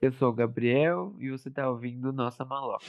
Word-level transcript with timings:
Eu 0.00 0.12
sou 0.12 0.28
o 0.28 0.32
Gabriel 0.32 1.12
e 1.18 1.28
você 1.28 1.48
está 1.48 1.68
ouvindo 1.68 2.12
Nossa 2.12 2.44
Maloca. 2.44 2.84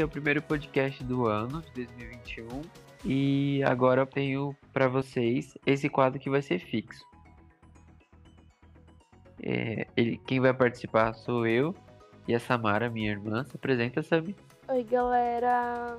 É, 0.00 0.04
o 0.04 0.08
primeiro 0.08 0.40
podcast 0.40 1.04
do 1.04 1.26
ano 1.26 1.60
de 1.60 1.84
2021 1.84 2.62
e 3.04 3.62
agora 3.64 4.00
eu 4.00 4.06
tenho 4.06 4.56
para 4.72 4.88
vocês 4.88 5.58
esse 5.66 5.90
quadro 5.90 6.18
que 6.18 6.30
vai 6.30 6.40
ser 6.40 6.58
fixo. 6.58 7.04
É, 9.42 9.86
ele, 9.94 10.16
quem 10.26 10.40
vai 10.40 10.54
participar 10.54 11.12
sou 11.12 11.46
eu 11.46 11.74
e 12.26 12.34
a 12.34 12.40
Samara, 12.40 12.88
minha 12.88 13.10
irmã. 13.10 13.44
Se 13.44 13.56
apresenta, 13.56 14.02
Sami. 14.02 14.34
Oi, 14.68 14.82
galera. 14.84 15.98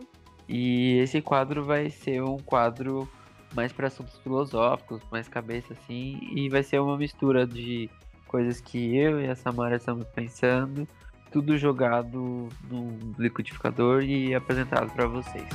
E 0.49 0.97
esse 0.97 1.21
quadro 1.21 1.63
vai 1.63 1.91
ser 1.91 2.23
um 2.23 2.37
quadro 2.37 3.07
mais 3.53 3.71
para 3.71 3.85
assuntos 3.85 4.17
filosóficos, 4.17 5.03
mais 5.11 5.27
cabeça 5.27 5.73
assim, 5.73 6.19
e 6.35 6.49
vai 6.49 6.63
ser 6.63 6.79
uma 6.79 6.97
mistura 6.97 7.45
de 7.45 7.87
coisas 8.27 8.59
que 8.59 8.97
eu 8.97 9.21
e 9.21 9.27
a 9.27 9.35
Samara 9.35 9.75
estamos 9.75 10.05
pensando 10.05 10.87
tudo 11.31 11.57
jogado 11.57 12.49
no 12.69 13.15
liquidificador 13.17 14.03
e 14.03 14.35
apresentado 14.35 14.91
para 14.91 15.07
vocês. 15.07 15.47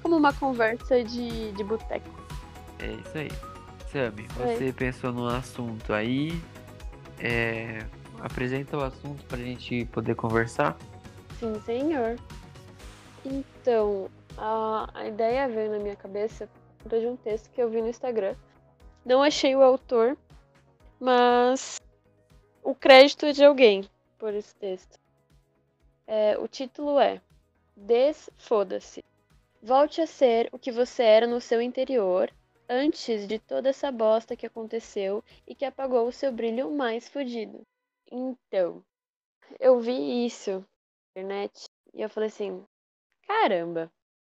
Como 0.00 0.16
uma 0.16 0.32
conversa 0.32 1.02
de, 1.02 1.52
de 1.52 1.64
boteco. 1.64 2.08
É 2.78 2.92
isso 2.92 3.18
aí. 3.18 3.28
Sammy, 3.90 4.26
você 4.36 4.68
é. 4.68 4.72
pensou 4.72 5.12
no 5.12 5.26
assunto 5.26 5.92
aí. 5.92 6.40
É... 7.18 7.84
Apresenta 8.20 8.76
o 8.76 8.84
assunto 8.84 9.24
para 9.24 9.38
a 9.38 9.42
gente 9.42 9.86
poder 9.86 10.14
conversar? 10.14 10.76
Sim, 11.38 11.60
senhor. 11.64 12.16
Então, 13.24 14.10
a, 14.36 14.90
a 14.94 15.08
ideia 15.08 15.48
veio 15.48 15.70
na 15.70 15.78
minha 15.78 15.96
cabeça 15.96 16.48
de 16.84 17.06
um 17.06 17.16
texto 17.16 17.50
que 17.50 17.62
eu 17.62 17.70
vi 17.70 17.80
no 17.80 17.88
Instagram 17.88 18.34
não 19.04 19.22
achei 19.22 19.54
o 19.54 19.62
autor, 19.62 20.16
mas 20.98 21.80
o 22.62 22.74
crédito 22.74 23.26
é 23.26 23.32
de 23.32 23.44
alguém 23.44 23.88
por 24.18 24.34
esse 24.34 24.54
texto. 24.54 24.98
É, 26.06 26.36
o 26.38 26.46
título 26.46 26.98
é 26.98 27.20
Desfoda-se. 27.76 29.02
Volte 29.62 30.00
a 30.00 30.06
ser 30.06 30.48
o 30.52 30.58
que 30.58 30.70
você 30.70 31.02
era 31.02 31.26
no 31.26 31.40
seu 31.40 31.62
interior 31.62 32.32
antes 32.68 33.26
de 33.26 33.38
toda 33.38 33.70
essa 33.70 33.90
bosta 33.90 34.36
que 34.36 34.46
aconteceu 34.46 35.24
e 35.46 35.54
que 35.54 35.64
apagou 35.64 36.06
o 36.06 36.12
seu 36.12 36.30
brilho 36.30 36.70
mais 36.70 37.08
fodido. 37.08 37.66
Então, 38.10 38.84
eu 39.58 39.80
vi 39.80 40.26
isso 40.26 40.64
na 41.16 41.22
internet 41.22 41.64
e 41.92 42.02
eu 42.02 42.08
falei 42.08 42.28
assim: 42.28 42.64
caramba, 43.26 43.90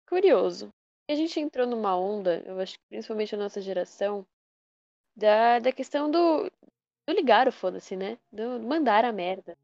curioso. 0.08 0.70
E 1.10 1.14
a 1.14 1.16
gente 1.16 1.40
entrou 1.40 1.66
numa 1.66 1.98
onda, 1.98 2.44
eu 2.46 2.60
acho 2.60 2.78
que 2.78 2.86
principalmente 2.90 3.34
a 3.34 3.38
nossa 3.38 3.62
geração, 3.62 4.26
da, 5.18 5.60
da 5.60 5.72
questão 5.72 6.10
do, 6.10 6.44
do 6.44 7.14
ligar 7.14 7.48
o 7.48 7.52
foda-se, 7.52 7.96
né? 7.96 8.18
Do 8.32 8.60
mandar 8.62 9.04
a 9.04 9.12
merda. 9.12 9.58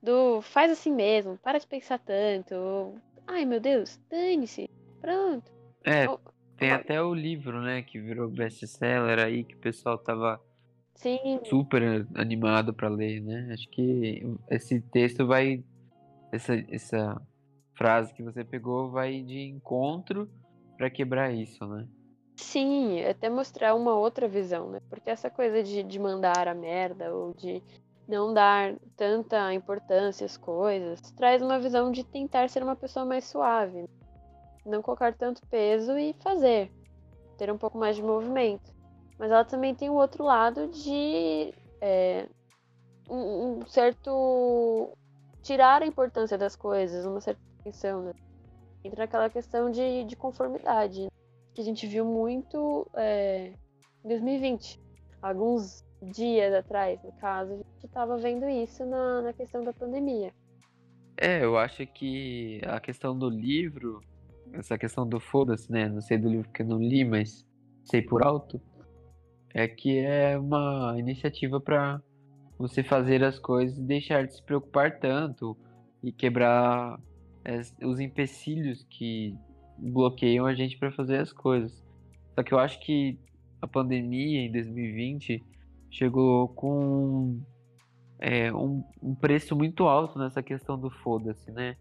Do 0.00 0.40
faz 0.40 0.70
assim 0.70 0.92
mesmo, 0.92 1.36
para 1.38 1.58
de 1.58 1.66
pensar 1.66 1.98
tanto. 1.98 2.94
Ai 3.26 3.44
meu 3.44 3.60
Deus, 3.60 4.00
dane-se. 4.08 4.68
Pronto. 5.00 5.50
É, 5.84 6.06
tem 6.56 6.70
até 6.70 7.02
o 7.02 7.12
livro, 7.12 7.60
né, 7.60 7.82
que 7.82 8.00
virou 8.00 8.30
best-seller 8.30 9.18
aí, 9.18 9.42
que 9.42 9.54
o 9.54 9.58
pessoal 9.58 9.98
tava 9.98 10.40
Sim. 10.94 11.40
super 11.44 12.06
animado 12.14 12.72
para 12.72 12.88
ler, 12.88 13.20
né? 13.20 13.50
Acho 13.52 13.68
que 13.70 14.22
esse 14.48 14.80
texto 14.80 15.26
vai. 15.26 15.64
Essa, 16.30 16.54
essa 16.70 17.20
frase 17.74 18.14
que 18.14 18.22
você 18.22 18.44
pegou 18.44 18.90
vai 18.90 19.22
de 19.22 19.40
encontro 19.40 20.30
para 20.78 20.88
quebrar 20.88 21.32
isso, 21.34 21.66
né? 21.66 21.86
Sim, 22.36 23.04
até 23.04 23.28
mostrar 23.28 23.74
uma 23.74 23.94
outra 23.94 24.26
visão, 24.26 24.70
né? 24.70 24.78
Porque 24.88 25.10
essa 25.10 25.30
coisa 25.30 25.62
de, 25.62 25.82
de 25.82 25.98
mandar 25.98 26.48
a 26.48 26.54
merda 26.54 27.14
ou 27.14 27.34
de 27.34 27.62
não 28.08 28.32
dar 28.34 28.74
tanta 28.96 29.52
importância 29.54 30.26
às 30.26 30.36
coisas 30.36 31.00
traz 31.16 31.40
uma 31.40 31.58
visão 31.58 31.90
de 31.90 32.04
tentar 32.04 32.48
ser 32.48 32.62
uma 32.62 32.76
pessoa 32.76 33.06
mais 33.06 33.24
suave, 33.24 33.82
né? 33.82 33.88
não 34.64 34.82
colocar 34.82 35.12
tanto 35.14 35.46
peso 35.48 35.96
e 35.98 36.12
fazer, 36.14 36.70
ter 37.36 37.50
um 37.50 37.58
pouco 37.58 37.78
mais 37.78 37.96
de 37.96 38.02
movimento. 38.02 38.72
Mas 39.18 39.30
ela 39.30 39.44
também 39.44 39.74
tem 39.74 39.90
o 39.90 39.94
outro 39.94 40.24
lado 40.24 40.68
de 40.68 41.52
é, 41.80 42.28
um, 43.08 43.58
um, 43.58 43.66
certo 43.66 44.90
tirar 45.42 45.82
a 45.82 45.86
importância 45.86 46.38
das 46.38 46.56
coisas, 46.56 47.04
uma 47.04 47.20
certa 47.20 47.40
atenção, 47.60 48.02
né? 48.02 48.12
Entra 48.84 49.04
aquela 49.04 49.30
questão 49.30 49.70
de, 49.70 50.04
de 50.04 50.16
conformidade. 50.16 51.06
Que 51.54 51.60
a 51.60 51.64
gente 51.64 51.86
viu 51.86 52.04
muito 52.04 52.88
é, 52.94 53.52
em 54.04 54.08
2020. 54.08 54.80
Alguns 55.20 55.84
dias 56.02 56.52
atrás, 56.52 57.02
no 57.02 57.12
caso, 57.12 57.52
a 57.52 57.56
gente 57.56 57.86
estava 57.86 58.16
vendo 58.18 58.48
isso 58.48 58.84
na, 58.84 59.22
na 59.22 59.32
questão 59.32 59.62
da 59.62 59.72
pandemia. 59.72 60.32
É, 61.16 61.44
eu 61.44 61.56
acho 61.56 61.86
que 61.86 62.60
a 62.66 62.80
questão 62.80 63.16
do 63.16 63.28
livro, 63.28 64.00
essa 64.52 64.76
questão 64.76 65.06
do 65.06 65.20
foda-se, 65.20 65.70
né? 65.70 65.88
Não 65.88 66.00
sei 66.00 66.18
do 66.18 66.28
livro 66.28 66.50
que 66.50 66.62
eu 66.62 66.66
não 66.66 66.78
li, 66.78 67.04
mas 67.04 67.46
sei 67.84 68.02
por 68.02 68.24
alto, 68.24 68.60
é 69.54 69.68
que 69.68 69.98
é 69.98 70.38
uma 70.38 70.94
iniciativa 70.98 71.60
para 71.60 72.00
você 72.58 72.82
fazer 72.82 73.22
as 73.22 73.38
coisas 73.38 73.78
e 73.78 73.82
deixar 73.82 74.26
de 74.26 74.34
se 74.34 74.42
preocupar 74.42 74.98
tanto 74.98 75.56
e 76.02 76.12
quebrar 76.12 76.98
os 77.82 78.00
empecilhos 78.00 78.86
que 78.88 79.36
bloqueiam 79.78 80.46
a 80.46 80.54
gente 80.54 80.78
para 80.78 80.92
fazer 80.92 81.18
as 81.18 81.32
coisas. 81.32 81.82
Só 82.34 82.42
que 82.42 82.52
eu 82.52 82.58
acho 82.58 82.80
que 82.80 83.18
a 83.60 83.66
pandemia 83.66 84.40
em 84.40 84.50
2020 84.50 85.42
chegou 85.90 86.48
com 86.48 87.40
é, 88.18 88.52
um, 88.52 88.82
um, 89.02 89.14
preço 89.14 89.54
muito 89.54 89.84
alto 89.84 90.18
nessa 90.18 90.42
questão 90.42 90.78
do 90.78 90.90
foda-se, 90.90 91.50
né? 91.50 91.76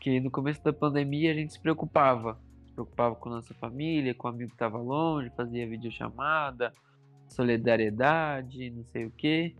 Que 0.00 0.20
no 0.20 0.30
começo 0.30 0.62
da 0.62 0.72
pandemia 0.72 1.30
a 1.30 1.34
gente 1.34 1.52
se 1.52 1.60
preocupava. 1.60 2.38
Se 2.66 2.72
preocupava 2.72 3.14
com 3.14 3.30
nossa 3.30 3.54
família, 3.54 4.14
com 4.14 4.28
o 4.28 4.30
amigo 4.30 4.50
que 4.50 4.56
estava 4.56 4.78
longe, 4.78 5.30
fazia 5.36 5.68
videochamada, 5.68 6.72
solidariedade, 7.28 8.70
não 8.70 8.84
sei 8.84 9.06
o 9.06 9.10
quê. 9.10 9.54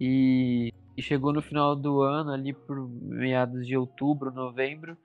E, 0.00 0.72
e 0.96 1.02
chegou 1.02 1.32
no 1.32 1.42
final 1.42 1.76
do 1.76 2.00
ano, 2.00 2.32
ali 2.32 2.52
por 2.52 2.88
meados 2.88 3.66
de 3.66 3.76
outubro, 3.76 4.32
novembro, 4.32 4.96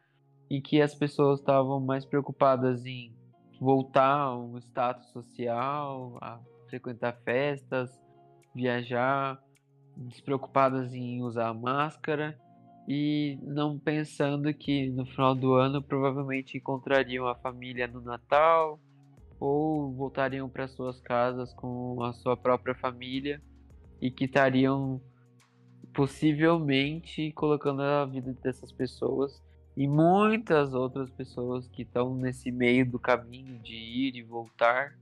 em 0.49 0.61
que 0.61 0.81
as 0.81 0.93
pessoas 0.93 1.39
estavam 1.39 1.79
mais 1.79 2.05
preocupadas 2.05 2.85
em 2.85 3.13
voltar 3.59 4.19
a 4.21 4.37
um 4.37 4.57
status 4.57 5.07
social, 5.07 6.17
a 6.21 6.39
frequentar 6.69 7.13
festas, 7.23 7.99
viajar, 8.53 9.41
despreocupadas 9.95 10.93
em 10.93 11.21
usar 11.21 11.53
máscara 11.53 12.37
e 12.87 13.39
não 13.41 13.79
pensando 13.79 14.53
que 14.53 14.89
no 14.89 15.05
final 15.05 15.33
do 15.33 15.53
ano 15.53 15.81
provavelmente 15.81 16.57
encontrariam 16.57 17.27
a 17.27 17.35
família 17.35 17.87
no 17.87 18.01
Natal 18.01 18.79
ou 19.39 19.91
voltariam 19.93 20.47
para 20.49 20.67
suas 20.67 20.99
casas 21.01 21.53
com 21.53 22.01
a 22.03 22.13
sua 22.13 22.37
própria 22.37 22.75
família 22.75 23.41
e 24.01 24.11
que 24.11 24.25
estariam 24.25 25.01
possivelmente 25.93 27.31
colocando 27.31 27.81
a 27.81 28.05
vida 28.05 28.33
dessas 28.43 28.71
pessoas 28.71 29.41
e 29.75 29.87
muitas 29.87 30.73
outras 30.73 31.09
pessoas 31.09 31.67
que 31.67 31.81
estão 31.81 32.15
nesse 32.15 32.51
meio 32.51 32.89
do 32.89 32.97
caminho 32.97 33.59
de 33.59 33.75
ir 33.75 34.15
e 34.15 34.23
voltar 34.23 34.97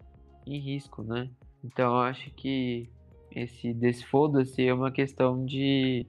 em 0.45 0.59
risco, 0.59 1.03
né? 1.03 1.29
Então 1.63 1.95
eu 1.95 2.01
acho 2.01 2.31
que 2.31 2.89
esse 3.31 3.73
desfoda-se 3.73 4.65
é 4.65 4.73
uma 4.73 4.91
questão 4.91 5.45
de 5.45 6.05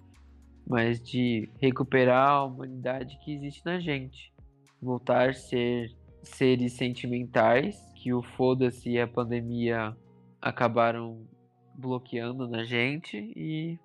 mais 0.66 1.02
de 1.02 1.49
recuperar 1.61 2.31
a 2.31 2.44
humanidade 2.44 3.19
que 3.22 3.34
existe 3.34 3.64
na 3.66 3.78
gente, 3.78 4.32
voltar 4.81 5.28
a 5.28 5.34
ser 5.34 5.94
seres 6.22 6.72
sentimentais 6.72 7.78
que 7.96 8.14
o 8.14 8.22
foda-se 8.22 8.90
e 8.90 9.00
a 9.00 9.06
pandemia 9.06 9.94
acabaram 10.40 11.26
bloqueando 11.75 12.49
na 12.49 12.64
gente 12.64 13.17
e 13.37 13.78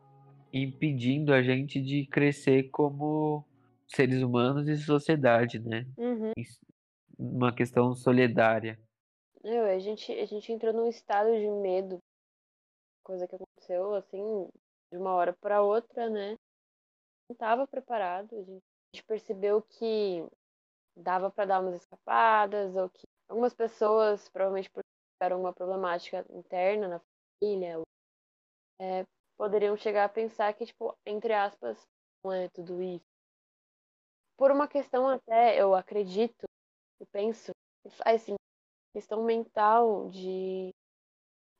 impedindo 0.53 1.33
a 1.33 1.41
gente 1.43 1.81
de 1.81 2.05
crescer 2.05 2.69
como 2.69 3.45
seres 3.89 4.21
humanos 4.21 4.67
e 4.67 4.77
sociedade, 4.77 5.59
né? 5.59 5.85
Uhum. 5.97 6.31
Uma 7.17 7.53
questão 7.53 7.93
solidária. 7.93 8.79
A, 9.43 9.79
gente, 9.79 10.11
a 10.11 10.25
gente 10.25 10.51
entrou 10.51 10.73
num 10.73 10.87
estado 10.87 11.31
de 11.31 11.49
medo, 11.49 11.99
coisa 13.03 13.27
que 13.27 13.35
aconteceu 13.35 13.95
assim, 13.95 14.49
de 14.91 14.97
uma 14.97 15.13
hora 15.13 15.33
para 15.33 15.61
outra, 15.61 16.09
né? 16.09 16.37
Não 17.29 17.33
estava 17.33 17.67
preparado, 17.67 18.35
a 18.35 18.41
gente, 18.41 18.63
a 18.63 18.95
gente 18.95 19.05
percebeu 19.05 19.61
que 19.61 20.25
dava 20.97 21.31
para 21.31 21.45
dar 21.45 21.61
umas 21.61 21.75
escapadas, 21.75 22.75
ou 22.75 22.89
que 22.89 23.07
algumas 23.29 23.53
pessoas, 23.53 24.27
provavelmente 24.29 24.69
por 24.69 24.83
tiveram 25.19 25.41
uma 25.41 25.53
problemática 25.53 26.25
interna 26.29 26.87
na 26.87 27.01
família, 27.41 27.81
é, 28.79 29.05
poderiam 29.37 29.75
chegar 29.75 30.05
a 30.05 30.09
pensar 30.09 30.53
que, 30.53 30.65
tipo, 30.65 30.95
entre 31.05 31.33
aspas, 31.33 31.77
não 32.23 32.31
é 32.31 32.47
tudo 32.49 32.81
isso. 32.81 33.08
Por 34.39 34.51
uma 34.51 34.69
questão 34.69 35.05
até, 35.09 35.61
eu 35.61 35.75
acredito, 35.75 36.47
eu 36.97 37.05
penso, 37.11 37.51
assim, 38.05 38.35
questão 38.93 39.21
mental 39.25 40.07
de, 40.07 40.73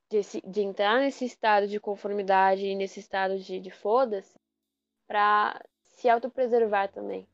de, 0.09 0.21
de 0.47 0.61
entrar 0.61 1.01
nesse 1.01 1.25
estado 1.25 1.67
de 1.67 1.77
conformidade 1.77 2.65
e 2.65 2.75
nesse 2.77 3.01
estado 3.01 3.37
de, 3.37 3.59
de 3.59 3.69
foda-se 3.69 4.33
para 5.05 5.61
se 5.83 6.07
autopreservar 6.07 6.89
também. 6.89 7.27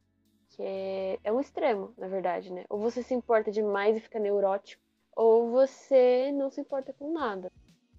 Que 0.50 0.64
é, 0.64 1.20
é 1.26 1.32
um 1.32 1.40
extremo, 1.40 1.94
na 1.96 2.08
verdade, 2.08 2.52
né? 2.52 2.66
Ou 2.68 2.80
você 2.80 3.04
se 3.04 3.14
importa 3.14 3.52
demais 3.52 3.96
e 3.96 4.02
fica 4.02 4.18
neurótico, 4.18 4.82
ou 5.16 5.52
você 5.52 6.32
não 6.32 6.50
se 6.50 6.60
importa 6.60 6.92
com 6.92 7.14
nada. 7.14 7.52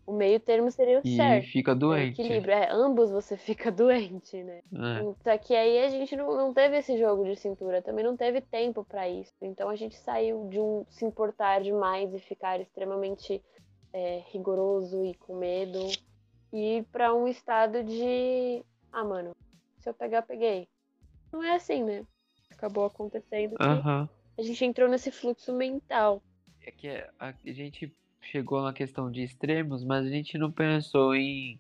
O 0.07 0.13
meio 0.13 0.39
termo 0.39 0.71
seria 0.71 1.01
o 1.01 1.03
e 1.05 1.17
certo. 1.17 1.49
fica 1.49 1.75
doente. 1.75 2.21
É 2.21 2.25
equilíbrio. 2.25 2.55
É, 2.55 2.71
ambos 2.71 3.11
você 3.11 3.37
fica 3.37 3.73
doente, 3.73 4.43
né? 4.43 4.61
É. 4.73 5.15
Só 5.23 5.39
que 5.39 5.55
aí 5.55 5.85
a 5.85 5.89
gente 5.89 6.15
não, 6.15 6.37
não 6.37 6.55
teve 6.55 6.77
esse 6.77 6.97
jogo 6.97 7.25
de 7.25 7.35
cintura, 7.37 7.83
também 7.83 8.05
não 8.05 8.17
teve 8.17 8.41
tempo 8.41 8.85
para 8.85 9.09
isso. 9.09 9.35
Então 9.43 9.69
a 9.69 9.75
gente 9.75 9.97
saiu 9.97 10.49
de 10.49 10.61
um 10.61 10.87
se 10.89 11.05
importar 11.05 11.61
demais 11.61 12.15
e 12.15 12.21
ficar 12.21 12.61
extremamente 12.61 13.43
é, 13.93 14.23
rigoroso 14.29 15.05
e 15.05 15.15
com 15.15 15.37
medo 15.37 15.81
e 16.53 16.85
para 16.93 17.13
um 17.13 17.27
estado 17.27 17.83
de 17.83 18.63
ah, 18.93 19.05
mano, 19.05 19.37
se 19.79 19.89
eu 19.91 19.93
pegar, 19.93 20.23
peguei. 20.23 20.67
Não 21.31 21.43
é 21.43 21.57
assim, 21.57 21.85
né? 21.85 22.07
Acabou 22.51 22.87
acontecendo. 22.87 23.57
Aham. 23.61 24.09
A 24.39 24.43
gente 24.43 24.65
entrou 24.65 24.89
nesse 24.89 25.11
fluxo 25.11 25.53
mental. 25.53 26.23
É 26.63 26.71
que 26.71 26.89
a, 26.89 27.29
a 27.29 27.33
gente 27.45 27.95
chegou 28.21 28.63
na 28.63 28.73
questão 28.73 29.11
de 29.11 29.23
extremos, 29.23 29.85
mas 29.85 30.07
a 30.07 30.11
gente 30.11 30.37
não 30.39 30.51
pensou 30.51 31.15
em 31.15 31.59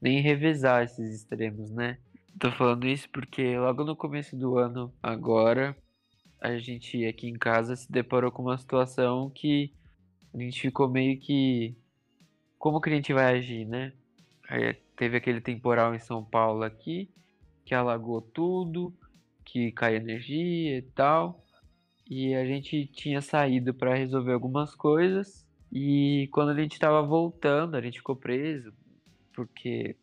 nem 0.00 0.20
revezar 0.20 0.84
esses 0.84 1.14
extremos, 1.14 1.70
né? 1.70 1.98
Tô 2.38 2.50
falando 2.50 2.86
isso 2.86 3.08
porque 3.10 3.56
logo 3.58 3.84
no 3.84 3.96
começo 3.96 4.36
do 4.36 4.58
ano, 4.58 4.92
agora, 5.02 5.76
a 6.40 6.58
gente 6.58 7.04
aqui 7.06 7.28
em 7.28 7.38
casa 7.38 7.76
se 7.76 7.90
deparou 7.90 8.30
com 8.30 8.42
uma 8.42 8.58
situação 8.58 9.30
que 9.30 9.72
a 10.34 10.38
gente 10.38 10.60
ficou 10.60 10.88
meio 10.88 11.18
que. 11.18 11.76
Como 12.58 12.80
que 12.80 12.90
a 12.90 12.94
gente 12.94 13.12
vai 13.12 13.38
agir, 13.38 13.64
né? 13.64 13.92
Aí 14.48 14.74
teve 14.96 15.16
aquele 15.16 15.40
temporal 15.40 15.94
em 15.94 15.98
São 15.98 16.24
Paulo 16.24 16.64
aqui, 16.64 17.10
que 17.64 17.74
alagou 17.74 18.20
tudo, 18.20 18.92
que 19.44 19.72
caiu 19.72 19.96
energia 19.96 20.78
e 20.78 20.82
tal. 20.82 21.44
E 22.08 22.34
a 22.34 22.44
gente 22.44 22.86
tinha 22.86 23.20
saído 23.22 23.72
para 23.72 23.94
resolver 23.94 24.32
algumas 24.32 24.74
coisas 24.74 25.43
e 25.74 26.28
quando 26.28 26.50
a 26.50 26.54
gente 26.54 26.78
tava 26.78 27.02
voltando, 27.02 27.74
a 27.74 27.80
gente 27.80 27.98
ficou 27.98 28.14
preso, 28.14 28.72
porque 29.34 29.96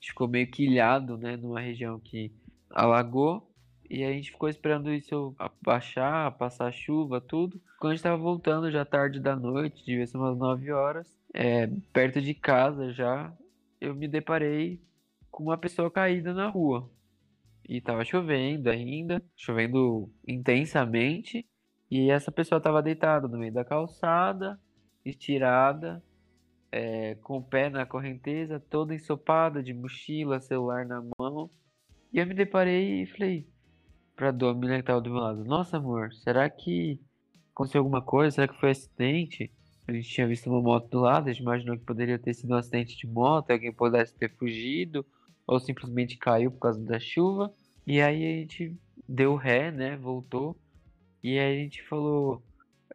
ficou 0.00 0.26
meio 0.26 0.50
que 0.50 0.64
ilhado, 0.64 1.18
né, 1.18 1.36
numa 1.36 1.60
região 1.60 2.00
que 2.00 2.32
alagou. 2.70 3.46
E 3.90 4.04
a 4.04 4.10
gente 4.10 4.30
ficou 4.30 4.48
esperando 4.48 4.90
isso 4.90 5.34
baixar, 5.60 6.32
passar 6.38 6.72
chuva, 6.72 7.20
tudo. 7.20 7.60
Quando 7.78 7.92
a 7.92 7.94
gente 7.94 8.02
tava 8.02 8.16
voltando 8.16 8.70
já 8.70 8.86
tarde 8.86 9.20
da 9.20 9.36
noite, 9.36 9.84
devia 9.84 10.06
ser 10.06 10.16
umas 10.16 10.36
9 10.36 10.72
horas, 10.72 11.14
é, 11.34 11.66
perto 11.92 12.22
de 12.22 12.32
casa 12.32 12.90
já, 12.90 13.30
eu 13.80 13.94
me 13.94 14.08
deparei 14.08 14.80
com 15.30 15.44
uma 15.44 15.58
pessoa 15.58 15.90
caída 15.90 16.32
na 16.32 16.48
rua. 16.48 16.90
E 17.68 17.82
tava 17.82 18.02
chovendo 18.02 18.70
ainda, 18.70 19.22
chovendo 19.36 20.10
intensamente. 20.26 21.46
E 21.90 22.10
essa 22.10 22.32
pessoa 22.32 22.60
tava 22.60 22.82
deitada 22.82 23.28
no 23.28 23.38
meio 23.38 23.52
da 23.52 23.64
calçada, 23.64 24.58
estirada, 25.10 26.02
é, 26.70 27.14
com 27.16 27.38
o 27.38 27.42
pé 27.42 27.70
na 27.70 27.86
correnteza, 27.86 28.60
toda 28.60 28.94
ensopada, 28.94 29.62
de 29.62 29.72
mochila, 29.72 30.40
celular 30.40 30.86
na 30.86 31.02
mão. 31.18 31.50
E 32.12 32.18
eu 32.18 32.26
me 32.26 32.34
deparei 32.34 33.02
e 33.02 33.06
falei 33.06 33.46
pra 34.16 34.30
Domina 34.30 34.76
que 34.76 34.82
tava 34.82 35.00
do 35.00 35.10
meu 35.10 35.20
lado: 35.20 35.44
Nossa, 35.44 35.76
amor, 35.76 36.12
será 36.12 36.48
que 36.50 37.00
aconteceu 37.52 37.80
alguma 37.80 38.02
coisa? 38.02 38.34
Será 38.34 38.48
que 38.48 38.58
foi 38.60 38.70
acidente? 38.70 39.50
A 39.86 39.92
gente 39.92 40.08
tinha 40.08 40.26
visto 40.26 40.50
uma 40.50 40.60
moto 40.60 40.88
do 40.90 41.00
lado, 41.00 41.28
a 41.28 41.32
gente 41.32 41.42
imaginou 41.42 41.78
que 41.78 41.84
poderia 41.84 42.18
ter 42.18 42.34
sido 42.34 42.52
um 42.52 42.58
acidente 42.58 42.96
de 42.96 43.06
moto, 43.06 43.50
alguém 43.50 43.72
pudesse 43.72 44.14
ter 44.14 44.30
fugido, 44.36 45.04
ou 45.46 45.58
simplesmente 45.58 46.18
caiu 46.18 46.50
por 46.50 46.58
causa 46.58 46.84
da 46.84 47.00
chuva. 47.00 47.52
E 47.86 48.02
aí 48.02 48.22
a 48.22 48.40
gente 48.40 48.76
deu 49.08 49.34
ré, 49.34 49.70
né? 49.70 49.96
Voltou. 49.96 50.54
E 51.22 51.38
aí 51.38 51.60
a 51.60 51.62
gente 51.62 51.82
falou: 51.84 52.42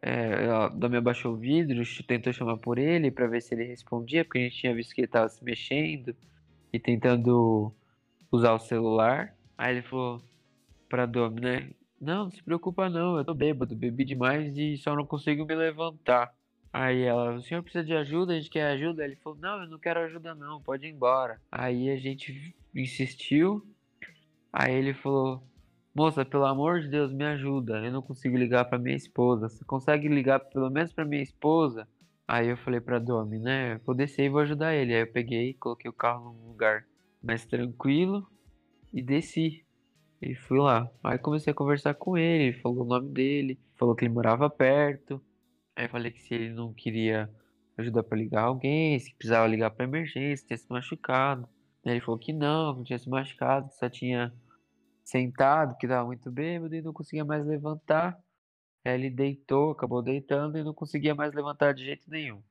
é, 0.06 0.50
a 0.50 0.68
Domi 0.68 0.98
abaixou 0.98 1.32
o 1.32 1.36
vidro, 1.36 1.82
tentou 2.06 2.30
chamar 2.30 2.58
por 2.58 2.78
ele 2.78 3.10
para 3.10 3.26
ver 3.26 3.40
se 3.40 3.54
ele 3.54 3.64
respondia, 3.64 4.22
porque 4.22 4.38
a 4.38 4.42
gente 4.42 4.58
tinha 4.58 4.74
visto 4.74 4.94
que 4.94 5.00
ele 5.00 5.06
estava 5.06 5.30
se 5.30 5.42
mexendo 5.42 6.14
e 6.70 6.78
tentando 6.78 7.72
usar 8.30 8.52
o 8.52 8.58
celular. 8.58 9.34
Aí 9.56 9.76
ele 9.76 9.82
falou 9.82 10.22
pra 10.90 11.06
Domi, 11.06 11.40
né? 11.40 11.70
Não, 11.98 12.24
não 12.24 12.30
se 12.30 12.42
preocupa 12.42 12.90
não, 12.90 13.16
eu 13.16 13.24
tô 13.24 13.32
bêbado, 13.32 13.74
bebi 13.74 14.04
demais 14.04 14.54
e 14.58 14.76
só 14.76 14.94
não 14.94 15.06
consigo 15.06 15.46
me 15.46 15.54
levantar. 15.54 16.34
Aí 16.70 17.00
ela, 17.00 17.36
o 17.36 17.40
senhor 17.42 17.62
precisa 17.62 17.82
de 17.82 17.94
ajuda, 17.94 18.34
a 18.34 18.36
gente 18.36 18.50
quer 18.50 18.66
ajuda? 18.72 19.04
Ele 19.04 19.16
falou, 19.16 19.38
não, 19.38 19.62
eu 19.62 19.70
não 19.70 19.78
quero 19.78 20.00
ajuda 20.00 20.34
não, 20.34 20.60
pode 20.60 20.86
ir 20.86 20.90
embora. 20.90 21.40
Aí 21.50 21.88
a 21.88 21.96
gente 21.96 22.54
insistiu, 22.74 23.66
aí 24.52 24.74
ele 24.74 24.92
falou, 24.92 25.42
Moça, 25.96 26.24
pelo 26.24 26.44
amor 26.44 26.80
de 26.80 26.88
Deus, 26.88 27.12
me 27.12 27.24
ajuda. 27.24 27.78
Eu 27.84 27.92
não 27.92 28.02
consigo 28.02 28.36
ligar 28.36 28.64
para 28.64 28.80
minha 28.80 28.96
esposa. 28.96 29.48
Você 29.48 29.64
consegue 29.64 30.08
ligar 30.08 30.40
pelo 30.40 30.68
menos 30.68 30.92
para 30.92 31.04
minha 31.04 31.22
esposa? 31.22 31.86
Aí 32.26 32.48
eu 32.48 32.56
falei 32.56 32.80
pra 32.80 32.98
Domi, 32.98 33.38
né? 33.38 33.78
Vou 33.86 33.94
descer 33.94 34.24
e 34.24 34.28
vou 34.28 34.40
ajudar 34.40 34.74
ele. 34.74 34.92
Aí 34.92 35.02
eu 35.02 35.12
peguei, 35.12 35.54
coloquei 35.54 35.88
o 35.88 35.94
carro 35.94 36.32
num 36.32 36.48
lugar 36.48 36.84
mais 37.22 37.46
tranquilo 37.46 38.26
e 38.92 39.00
desci. 39.00 39.64
E 40.20 40.34
fui 40.34 40.58
lá. 40.58 40.90
Aí 41.04 41.16
comecei 41.16 41.52
a 41.52 41.54
conversar 41.54 41.94
com 41.94 42.18
ele, 42.18 42.58
falou 42.58 42.82
o 42.82 42.88
nome 42.88 43.10
dele, 43.10 43.60
falou 43.76 43.94
que 43.94 44.04
ele 44.04 44.12
morava 44.12 44.50
perto. 44.50 45.22
Aí 45.76 45.86
falei 45.86 46.10
que 46.10 46.22
se 46.22 46.34
ele 46.34 46.50
não 46.50 46.72
queria 46.72 47.30
ajuda 47.78 48.02
para 48.02 48.18
ligar 48.18 48.42
alguém, 48.42 48.98
se 48.98 49.14
precisava 49.14 49.46
ligar 49.46 49.70
para 49.70 49.84
emergência, 49.84 50.44
tinha 50.44 50.56
se 50.56 50.66
machucado. 50.68 51.48
Aí 51.86 51.92
ele 51.92 52.00
falou 52.00 52.18
que 52.18 52.32
não, 52.32 52.74
não 52.74 52.82
tinha 52.82 52.98
se 52.98 53.08
machucado, 53.08 53.68
que 53.68 53.76
só 53.76 53.88
tinha 53.88 54.32
sentado, 55.04 55.76
que 55.76 55.86
estava 55.86 56.06
muito 56.06 56.30
bêbado 56.30 56.74
e 56.74 56.82
não 56.82 56.92
conseguia 56.92 57.24
mais 57.24 57.44
levantar. 57.46 58.18
Ele 58.84 59.10
deitou, 59.10 59.72
acabou 59.72 60.02
deitando 60.02 60.58
e 60.58 60.64
não 60.64 60.74
conseguia 60.74 61.14
mais 61.14 61.32
levantar 61.32 61.72
de 61.74 61.84
jeito 61.84 62.08
nenhum. 62.10 62.42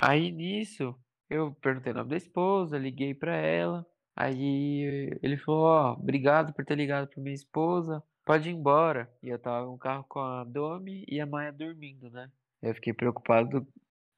Aí 0.00 0.30
nisso, 0.30 0.94
eu 1.28 1.52
perguntei 1.54 1.92
o 1.92 1.96
nome 1.96 2.10
da 2.10 2.16
esposa, 2.16 2.78
liguei 2.78 3.14
para 3.14 3.36
ela. 3.36 3.86
Aí 4.16 5.18
ele 5.22 5.36
falou: 5.38 5.64
Ó, 5.64 5.90
oh, 5.90 6.00
obrigado 6.00 6.52
por 6.52 6.64
ter 6.64 6.76
ligado 6.76 7.08
para 7.08 7.22
minha 7.22 7.34
esposa, 7.34 8.02
pode 8.24 8.48
ir 8.48 8.52
embora. 8.52 9.10
E 9.22 9.28
eu 9.28 9.38
tava 9.38 9.66
no 9.66 9.78
carro 9.78 10.04
com 10.08 10.20
a 10.20 10.44
Domi 10.44 11.04
e 11.08 11.20
a 11.20 11.26
Maia 11.26 11.52
dormindo, 11.52 12.10
né? 12.10 12.30
Eu 12.62 12.74
fiquei 12.74 12.92
preocupado 12.92 13.66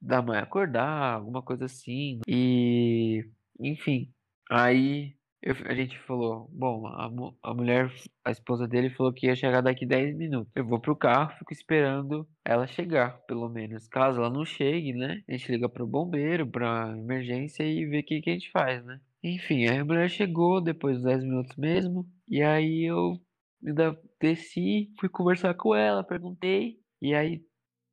da 0.01 0.23
Maia 0.23 0.43
acordar, 0.43 1.15
alguma 1.15 1.43
coisa 1.43 1.65
assim. 1.67 2.21
E, 2.29 3.29
enfim, 3.59 4.13
aí 4.51 5.17
eu, 5.45 5.55
a 5.67 5.75
gente 5.75 5.99
falou, 6.01 6.49
bom, 6.51 6.87
a, 6.87 7.11
a 7.43 7.55
mulher, 7.55 7.93
a 8.25 8.31
esposa 8.31 8.67
dele 8.67 8.89
falou 8.89 9.13
que 9.13 9.27
ia 9.27 9.37
chegar 9.37 9.61
daqui 9.61 9.85
10 9.85 10.17
minutos. 10.17 10.51
Eu 10.55 10.67
vou 10.67 10.81
pro 10.81 10.97
carro, 10.97 11.37
fico 11.39 11.53
esperando 11.53 12.27
ela 12.43 12.67
chegar, 12.67 13.19
pelo 13.27 13.51
menos. 13.51 13.87
Caso 13.87 14.21
ela 14.21 14.31
não 14.31 14.47
chegue, 14.47 14.95
né? 14.95 15.23
A 15.29 15.33
gente 15.33 15.53
liga 15.53 15.69
pro 15.69 15.87
bombeiro, 15.87 16.47
pra 16.47 16.95
emergência 16.97 17.63
e 17.63 17.85
vê 17.85 17.99
o 17.99 18.03
que, 18.03 18.23
que 18.23 18.31
a 18.31 18.33
gente 18.33 18.51
faz, 18.51 18.83
né? 18.87 18.99
Enfim, 19.23 19.67
a 19.67 19.85
mulher 19.85 20.09
chegou 20.09 20.63
depois 20.63 20.97
dos 20.97 21.05
10 21.05 21.25
minutos 21.25 21.57
mesmo. 21.57 22.09
E 22.27 22.43
aí 22.43 22.85
eu 22.85 23.21
ainda 23.63 24.01
desci, 24.19 24.95
fui 24.99 25.11
conversar 25.11 25.53
com 25.53 25.75
ela, 25.75 26.03
perguntei. 26.03 26.79
E 27.03 27.15
aí 27.15 27.45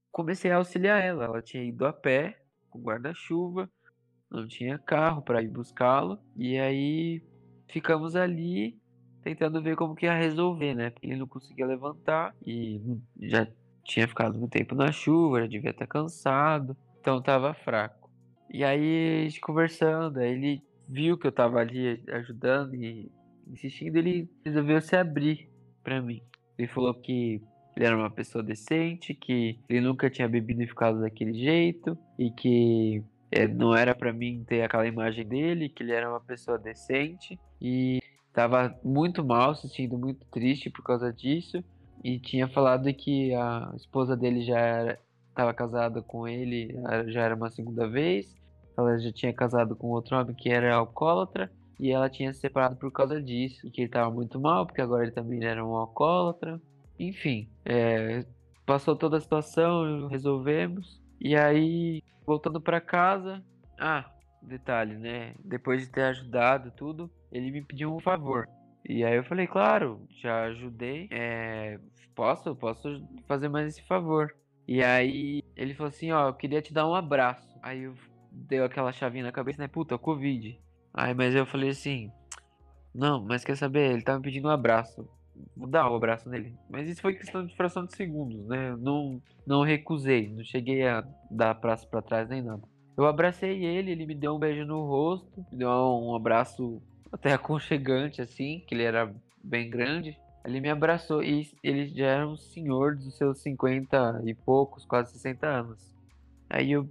comecei 0.09 0.51
a 0.51 0.55
auxiliar 0.55 1.03
ela. 1.03 1.25
Ela 1.25 1.41
tinha 1.41 1.65
ido 1.65 1.85
a 1.85 1.91
pé, 1.91 2.41
com 2.69 2.79
guarda-chuva, 2.79 3.69
não 4.31 4.47
tinha 4.47 4.79
carro 4.79 5.21
para 5.21 5.43
ir 5.43 5.49
buscá-lo. 5.49 6.17
E 6.37 6.57
aí 6.57 7.21
ficamos 7.71 8.15
ali 8.15 8.77
tentando 9.23 9.61
ver 9.61 9.75
como 9.75 9.95
que 9.95 10.05
ia 10.05 10.13
resolver, 10.13 10.73
né? 10.73 10.89
Porque 10.89 11.07
ele 11.07 11.17
não 11.17 11.27
conseguia 11.27 11.65
levantar 11.65 12.35
e 12.45 12.81
já 13.19 13.47
tinha 13.83 14.07
ficado 14.07 14.37
muito 14.37 14.51
tempo 14.51 14.75
na 14.75 14.91
chuva, 14.91 15.41
já 15.41 15.47
devia 15.47 15.71
estar 15.71 15.87
cansado, 15.87 16.75
então 16.99 17.21
tava 17.21 17.53
fraco. 17.53 18.09
E 18.49 18.63
aí 18.63 19.21
a 19.21 19.23
gente 19.23 19.39
conversando, 19.39 20.19
aí 20.19 20.31
ele 20.31 20.63
viu 20.87 21.17
que 21.17 21.25
eu 21.25 21.31
tava 21.31 21.59
ali 21.59 22.03
ajudando 22.09 22.75
e 22.75 23.11
insistindo, 23.47 23.95
ele 23.97 24.29
resolveu 24.43 24.81
se 24.81 24.95
abrir. 24.95 25.49
pra 25.83 26.01
mim. 26.01 26.21
Ele 26.57 26.67
falou 26.67 26.93
que 26.93 27.41
ele 27.75 27.85
era 27.85 27.95
uma 27.95 28.09
pessoa 28.09 28.43
decente, 28.43 29.13
que 29.13 29.59
ele 29.69 29.81
nunca 29.81 30.09
tinha 30.09 30.27
bebido 30.27 30.61
e 30.61 30.67
ficado 30.67 31.01
daquele 31.01 31.33
jeito, 31.33 31.97
e 32.19 32.29
que 32.31 33.03
é, 33.31 33.47
não 33.47 33.75
era 33.75 33.95
para 33.95 34.11
mim 34.11 34.43
ter 34.45 34.61
aquela 34.61 34.85
imagem 34.85 35.25
dele, 35.25 35.69
que 35.69 35.81
ele 35.81 35.93
era 35.93 36.09
uma 36.09 36.19
pessoa 36.19 36.57
decente, 36.57 37.39
e 37.61 38.01
tava 38.33 38.77
muito 38.83 39.23
mal, 39.23 39.55
se 39.55 39.67
sentindo 39.67 39.97
muito 39.97 40.25
triste 40.27 40.69
por 40.69 40.83
causa 40.83 41.11
disso, 41.11 41.63
e 42.03 42.19
tinha 42.19 42.47
falado 42.47 42.93
que 42.93 43.33
a 43.33 43.71
esposa 43.75 44.17
dele 44.17 44.41
já 44.41 44.97
estava 45.29 45.53
casada 45.53 46.01
com 46.01 46.27
ele, 46.27 46.75
já 47.07 47.21
era 47.21 47.35
uma 47.35 47.49
segunda 47.49 47.87
vez, 47.87 48.35
ela 48.77 48.97
já 48.99 49.11
tinha 49.11 49.33
casado 49.33 49.75
com 49.75 49.87
outro 49.87 50.17
homem 50.17 50.35
que 50.35 50.49
era 50.49 50.75
alcoólatra, 50.75 51.51
e 51.79 51.89
ela 51.89 52.09
tinha 52.09 52.33
se 52.33 52.41
separado 52.41 52.75
por 52.75 52.91
causa 52.91 53.21
disso, 53.21 53.65
e 53.65 53.71
que 53.71 53.81
ele 53.81 53.87
estava 53.87 54.11
muito 54.11 54.39
mal, 54.39 54.65
porque 54.65 54.81
agora 54.81 55.03
ele 55.03 55.11
também 55.11 55.43
era 55.43 55.65
um 55.65 55.75
alcoólatra, 55.75 56.61
enfim, 56.99 57.49
é, 57.65 58.23
passou 58.65 58.95
toda 58.95 59.17
a 59.17 59.21
situação, 59.21 60.07
resolvemos. 60.07 61.01
E 61.23 61.35
aí, 61.35 62.01
voltando 62.25 62.59
para 62.59 62.81
casa, 62.81 63.43
ah, 63.79 64.09
detalhe, 64.41 64.97
né? 64.97 65.35
Depois 65.45 65.83
de 65.83 65.91
ter 65.91 66.01
ajudado 66.05 66.71
tudo, 66.71 67.11
ele 67.31 67.51
me 67.51 67.61
pediu 67.61 67.95
um 67.95 67.99
favor. 67.99 68.49
E 68.83 69.03
aí 69.03 69.17
eu 69.17 69.23
falei, 69.23 69.45
claro, 69.45 70.01
já 70.19 70.45
ajudei, 70.45 71.07
é, 71.11 71.79
posso, 72.15 72.55
posso 72.55 73.07
fazer 73.27 73.49
mais 73.49 73.67
esse 73.67 73.83
favor. 73.83 74.35
E 74.67 74.83
aí 74.83 75.43
ele 75.55 75.75
falou 75.75 75.89
assim, 75.89 76.11
ó, 76.11 76.29
eu 76.29 76.33
queria 76.33 76.59
te 76.59 76.73
dar 76.73 76.87
um 76.87 76.95
abraço. 76.95 77.55
Aí 77.61 77.83
eu 77.83 77.93
deu 78.31 78.65
aquela 78.65 78.91
chavinha 78.91 79.25
na 79.25 79.31
cabeça, 79.31 79.61
né? 79.61 79.67
Puta, 79.67 79.99
Covid. 79.99 80.59
Aí, 80.91 81.13
mas 81.13 81.35
eu 81.35 81.45
falei 81.45 81.69
assim, 81.69 82.11
não, 82.95 83.23
mas 83.23 83.45
quer 83.45 83.55
saber? 83.55 83.91
Ele 83.91 84.01
tá 84.01 84.17
me 84.17 84.23
pedindo 84.23 84.47
um 84.47 84.51
abraço 84.51 85.07
dar 85.55 85.89
o 85.89 85.95
abraço 85.95 86.29
nele. 86.29 86.53
Mas 86.69 86.87
isso 86.87 87.01
foi 87.01 87.13
questão 87.15 87.45
de 87.45 87.55
fração 87.55 87.85
de 87.85 87.95
segundos, 87.95 88.45
né? 88.47 88.75
Não, 88.77 89.21
não 89.45 89.63
recusei, 89.63 90.29
não 90.29 90.43
cheguei 90.43 90.87
a 90.87 91.03
dar 91.29 91.53
braço 91.53 91.87
para 91.87 92.01
trás 92.01 92.29
nem 92.29 92.41
nada. 92.41 92.61
Eu 92.97 93.05
abracei 93.05 93.63
ele, 93.65 93.91
ele 93.91 94.05
me 94.05 94.15
deu 94.15 94.35
um 94.35 94.39
beijo 94.39 94.65
no 94.65 94.85
rosto, 94.85 95.45
me 95.51 95.57
deu 95.57 95.69
um 95.69 96.15
abraço 96.15 96.81
até 97.11 97.31
aconchegante, 97.33 98.21
assim, 98.21 98.63
que 98.67 98.75
ele 98.75 98.83
era 98.83 99.13
bem 99.43 99.69
grande. 99.69 100.17
Ele 100.43 100.59
me 100.59 100.69
abraçou 100.69 101.23
e 101.23 101.51
ele 101.63 101.87
já 101.87 102.07
era 102.07 102.27
um 102.27 102.35
senhor 102.35 102.95
dos 102.95 103.15
seus 103.15 103.39
50 103.39 104.23
e 104.25 104.33
poucos, 104.33 104.85
quase 104.85 105.11
60 105.13 105.47
anos. 105.47 105.95
Aí 106.49 106.71
eu 106.71 106.89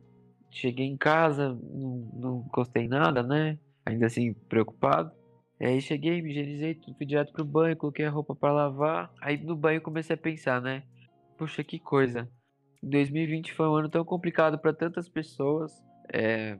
cheguei 0.50 0.87
em 0.87 0.97
casa, 0.97 1.49
não, 1.49 2.09
não 2.12 2.38
gostei 2.52 2.88
nada, 2.88 3.23
né? 3.23 3.59
Ainda 3.85 4.06
assim, 4.06 4.32
preocupado. 4.32 5.12
Aí 5.61 5.81
cheguei, 5.81 6.23
me 6.23 6.31
higienizei, 6.31 6.81
fui 6.97 7.05
direto 7.05 7.33
pro 7.33 7.45
banho, 7.45 7.76
coloquei 7.76 8.07
a 8.07 8.11
roupa 8.11 8.35
para 8.35 8.52
lavar. 8.52 9.12
Aí 9.21 9.37
no 9.37 9.55
banho 9.55 9.83
comecei 9.83 10.14
a 10.14 10.19
pensar, 10.19 10.61
né? 10.61 10.83
Puxa, 11.37 11.62
que 11.62 11.79
coisa. 11.79 12.29
2020 12.83 13.52
foi 13.52 13.69
um 13.69 13.75
ano 13.75 13.88
tão 13.90 14.02
complicado 14.05 14.59
para 14.59 14.73
tantas 14.73 15.07
pessoas. 15.09 15.73
É, 16.12 16.57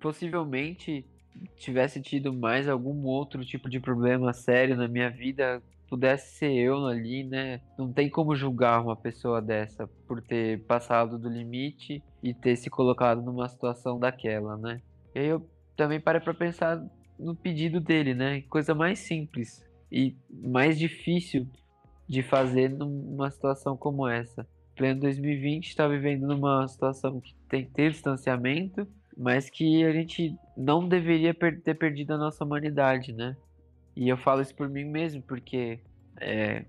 possivelmente 0.00 1.04
tivesse 1.56 2.00
tido 2.00 2.32
mais 2.32 2.68
algum 2.68 3.04
outro 3.04 3.44
tipo 3.44 3.68
de 3.68 3.80
problema 3.80 4.32
sério 4.32 4.76
na 4.76 4.88
minha 4.88 5.10
vida, 5.10 5.62
pudesse 5.88 6.36
ser 6.36 6.52
eu 6.52 6.86
ali, 6.86 7.24
né? 7.24 7.60
Não 7.78 7.92
tem 7.92 8.08
como 8.08 8.34
julgar 8.34 8.82
uma 8.82 8.96
pessoa 8.96 9.40
dessa 9.40 9.86
por 10.06 10.20
ter 10.22 10.64
passado 10.64 11.18
do 11.18 11.28
limite 11.28 12.02
e 12.22 12.34
ter 12.34 12.56
se 12.56 12.68
colocado 12.68 13.22
numa 13.22 13.48
situação 13.48 13.98
daquela, 13.98 14.56
né? 14.56 14.80
E 15.14 15.20
aí 15.20 15.26
eu 15.26 15.48
também 15.76 16.00
parei 16.00 16.20
para 16.20 16.34
pensar 16.34 16.82
no 17.18 17.34
pedido 17.34 17.80
dele, 17.80 18.14
né? 18.14 18.42
Coisa 18.42 18.74
mais 18.74 18.98
simples 18.98 19.64
e 19.90 20.14
mais 20.30 20.78
difícil 20.78 21.46
de 22.08 22.22
fazer 22.22 22.68
numa 22.68 23.30
situação 23.30 23.76
como 23.76 24.08
essa. 24.08 24.46
Pleno 24.76 25.00
2020 25.00 25.68
está 25.68 25.88
vivendo 25.88 26.26
numa 26.26 26.66
situação 26.68 27.20
que 27.20 27.34
tem 27.48 27.64
que 27.64 27.70
ter 27.70 27.90
distanciamento, 27.90 28.86
mas 29.16 29.48
que 29.48 29.84
a 29.84 29.92
gente 29.92 30.36
não 30.56 30.86
deveria 30.86 31.34
ter 31.34 31.74
perdido 31.74 32.12
a 32.12 32.18
nossa 32.18 32.44
humanidade, 32.44 33.12
né? 33.12 33.36
E 33.96 34.08
eu 34.08 34.16
falo 34.18 34.42
isso 34.42 34.54
por 34.54 34.68
mim 34.68 34.84
mesmo, 34.84 35.22
porque 35.22 35.80
é, 36.20 36.66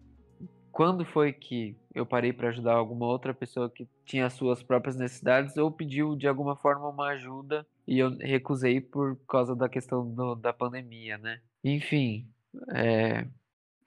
quando 0.77 1.03
foi 1.03 1.33
que 1.33 1.75
eu 1.91 2.05
parei 2.05 2.31
para 2.31 2.49
ajudar 2.49 2.75
alguma 2.75 3.07
outra 3.07 3.33
pessoa 3.33 3.67
que 3.67 3.89
tinha 4.05 4.29
suas 4.29 4.61
próprias 4.61 4.95
necessidades 4.95 5.57
ou 5.57 5.71
pediu 5.71 6.15
de 6.15 6.27
alguma 6.27 6.55
forma 6.55 6.87
uma 6.87 7.07
ajuda 7.07 7.65
e 7.87 7.97
eu 7.97 8.15
recusei 8.19 8.79
por 8.79 9.17
causa 9.27 9.55
da 9.55 9.67
questão 9.67 10.07
do, 10.07 10.35
da 10.35 10.53
pandemia, 10.53 11.17
né? 11.17 11.41
Enfim, 11.63 12.29
é, 12.75 13.25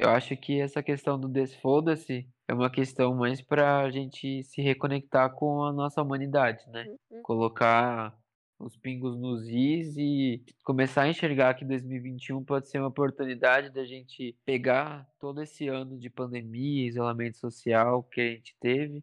eu 0.00 0.10
acho 0.10 0.36
que 0.36 0.60
essa 0.60 0.82
questão 0.82 1.16
do 1.16 1.28
desfoda-se 1.28 2.28
é 2.48 2.52
uma 2.52 2.68
questão 2.68 3.14
mais 3.14 3.40
para 3.40 3.82
a 3.82 3.90
gente 3.92 4.42
se 4.42 4.60
reconectar 4.60 5.32
com 5.32 5.62
a 5.62 5.72
nossa 5.72 6.02
humanidade, 6.02 6.68
né? 6.70 6.92
Uhum. 7.08 7.22
Colocar 7.22 8.18
os 8.60 8.76
pingos 8.76 9.16
nos 9.16 9.48
is 9.48 9.96
e 9.96 10.44
começar 10.62 11.02
a 11.02 11.08
enxergar 11.08 11.54
que 11.54 11.64
2021 11.64 12.44
pode 12.44 12.68
ser 12.68 12.78
uma 12.78 12.88
oportunidade 12.88 13.70
da 13.70 13.84
gente 13.84 14.36
pegar 14.44 15.08
todo 15.18 15.42
esse 15.42 15.66
ano 15.66 15.98
de 15.98 16.10
pandemia, 16.10 16.86
isolamento 16.86 17.38
social 17.38 18.02
que 18.04 18.20
a 18.20 18.28
gente 18.28 18.54
teve 18.60 19.02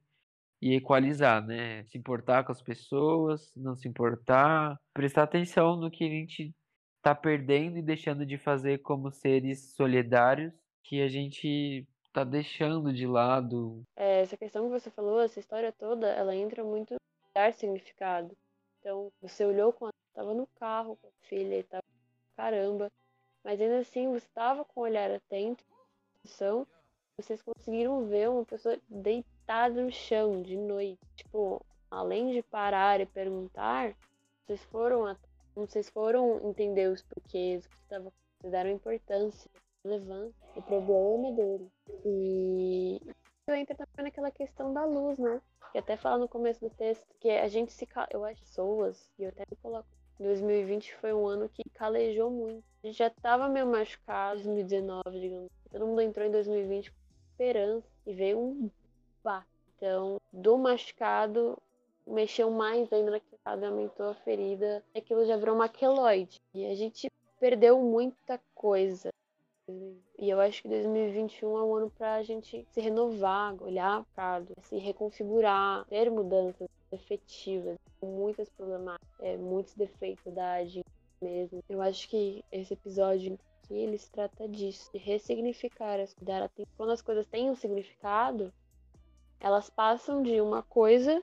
e 0.62 0.76
equalizar, 0.76 1.46
né? 1.46 1.84
Se 1.86 1.98
importar 1.98 2.44
com 2.44 2.52
as 2.52 2.62
pessoas, 2.62 3.52
não 3.56 3.76
se 3.76 3.88
importar, 3.88 4.80
prestar 4.94 5.24
atenção 5.24 5.76
no 5.76 5.90
que 5.90 6.04
a 6.04 6.10
gente 6.10 6.54
está 6.98 7.16
perdendo 7.16 7.78
e 7.78 7.82
deixando 7.82 8.26
de 8.26 8.38
fazer 8.38 8.80
como 8.80 9.12
seres 9.12 9.74
solidários 9.76 10.54
que 10.84 11.02
a 11.02 11.08
gente 11.08 11.88
está 12.08 12.24
deixando 12.24 12.94
de 12.94 13.06
lado. 13.06 13.84
É, 13.96 14.22
essa 14.22 14.38
questão 14.38 14.66
que 14.66 14.80
você 14.80 14.90
falou, 14.90 15.22
essa 15.22 15.40
história 15.40 15.72
toda, 15.72 16.08
ela 16.08 16.36
entra 16.36 16.64
muito 16.64 16.96
dar 17.36 17.54
significado. 17.54 18.36
Então, 18.88 19.12
você 19.22 19.44
olhou 19.44 19.74
quando 19.74 19.94
estava 20.08 20.34
no 20.34 20.48
carro 20.56 20.96
com 20.96 21.08
a 21.08 21.28
filha 21.28 21.56
e 21.56 21.60
estava 21.60 21.84
caramba, 22.38 22.90
mas 23.44 23.60
ainda 23.60 23.80
assim 23.80 24.08
você 24.08 24.26
estava 24.26 24.64
com 24.64 24.80
o 24.80 24.84
olhar 24.84 25.12
atento, 25.12 25.62
vocês 27.18 27.42
conseguiram 27.42 28.06
ver 28.06 28.30
uma 28.30 28.46
pessoa 28.46 28.80
deitada 28.88 29.84
no 29.84 29.92
chão 29.92 30.42
de 30.42 30.56
noite. 30.56 30.98
Tipo, 31.18 31.62
além 31.92 32.32
de 32.32 32.42
parar 32.42 33.02
e 33.02 33.06
perguntar, 33.06 33.94
vocês 34.46 34.64
foram 34.64 35.18
vocês 35.54 35.90
foram 35.90 36.40
entender 36.48 36.88
os 36.88 37.02
porquês, 37.02 37.66
o 37.66 37.70
que 37.70 37.76
estava 37.82 38.14
vocês 38.40 38.52
deram 38.54 38.70
importância, 38.70 39.52
relevância, 39.84 40.34
o 40.56 40.62
problema 40.62 41.34
dele. 41.34 41.70
E 42.06 43.02
entra 43.50 43.76
também 43.76 44.06
naquela 44.06 44.32
questão 44.32 44.74
da 44.74 44.86
luz, 44.86 45.18
né? 45.20 45.42
Que 45.78 45.82
até 45.82 45.96
fala 45.96 46.18
no 46.18 46.28
começo 46.28 46.60
do 46.60 46.72
texto 46.72 47.06
que 47.20 47.30
a 47.30 47.48
gente 47.48 47.72
se. 47.72 47.88
Eu 48.10 48.26
acho 48.26 48.42
pessoas, 48.42 49.08
e 49.20 49.22
eu 49.22 49.30
até 49.30 49.46
coloco. 49.62 49.88
2020 50.20 50.96
foi 50.96 51.14
um 51.14 51.28
ano 51.28 51.48
que 51.48 51.62
calejou 51.70 52.32
muito. 52.32 52.64
A 52.84 52.88
gente 52.88 52.98
já 52.98 53.12
tava 53.12 53.48
meio 53.48 53.68
machucado, 53.68 54.42
2019, 54.42 55.04
digamos. 55.20 55.52
Todo 55.70 55.86
mundo 55.86 56.02
entrou 56.02 56.26
em 56.26 56.32
2020 56.32 56.90
com 56.92 56.98
esperança 57.30 57.88
e 58.08 58.12
veio 58.12 58.40
um 58.40 58.72
pá. 59.22 59.46
Então, 59.76 60.20
do 60.34 60.58
machucado, 60.58 61.62
mexeu 62.08 62.50
mais 62.50 62.92
ainda 62.92 63.12
naquele 63.12 63.68
aumentou 63.68 64.10
a 64.10 64.16
ferida. 64.16 64.84
Aquilo 64.96 65.28
já 65.28 65.38
virou 65.38 65.54
uma 65.54 65.70
queloide. 65.70 66.42
E 66.56 66.66
a 66.66 66.74
gente 66.74 67.08
perdeu 67.40 67.80
muita 67.80 68.42
coisa. 68.56 69.12
E 70.18 70.30
eu 70.30 70.40
acho 70.40 70.62
que 70.62 70.70
2021 70.70 71.58
é 71.58 71.64
um 71.64 71.76
ano 71.76 71.92
para 71.92 72.16
a 72.16 72.24
gente 72.24 72.66
se 72.72 72.82
renovar, 72.82 73.62
olhar 73.62 74.04
para 74.16 74.44
se 74.64 74.78
reconfigurar, 74.78 75.86
ter 75.86 76.10
mudanças 76.10 76.68
efetivas, 76.92 77.76
muitas 78.02 78.50
problemáticas, 78.50 79.08
é, 79.20 79.38
muitos 79.38 79.74
defeitos 79.76 80.34
da 80.34 80.64
gente 80.66 80.86
mesmo. 81.22 81.60
Eu 81.70 81.82
acho 81.82 82.08
que 82.10 82.44
esse 82.52 82.74
episódio 82.74 83.38
aqui 83.64 83.74
ele 83.74 83.98
se 83.98 84.10
trata 84.12 84.48
disso, 84.48 84.90
de 84.94 85.00
ressignificar, 85.00 85.98
dar 86.22 86.44
atenção. 86.44 86.72
Quando 86.78 86.92
as 86.92 87.02
coisas 87.02 87.26
têm 87.28 87.50
um 87.50 87.56
significado, 87.56 88.52
elas 89.40 89.70
passam 89.70 90.24
de 90.24 90.40
uma 90.40 90.64
coisa 90.64 91.22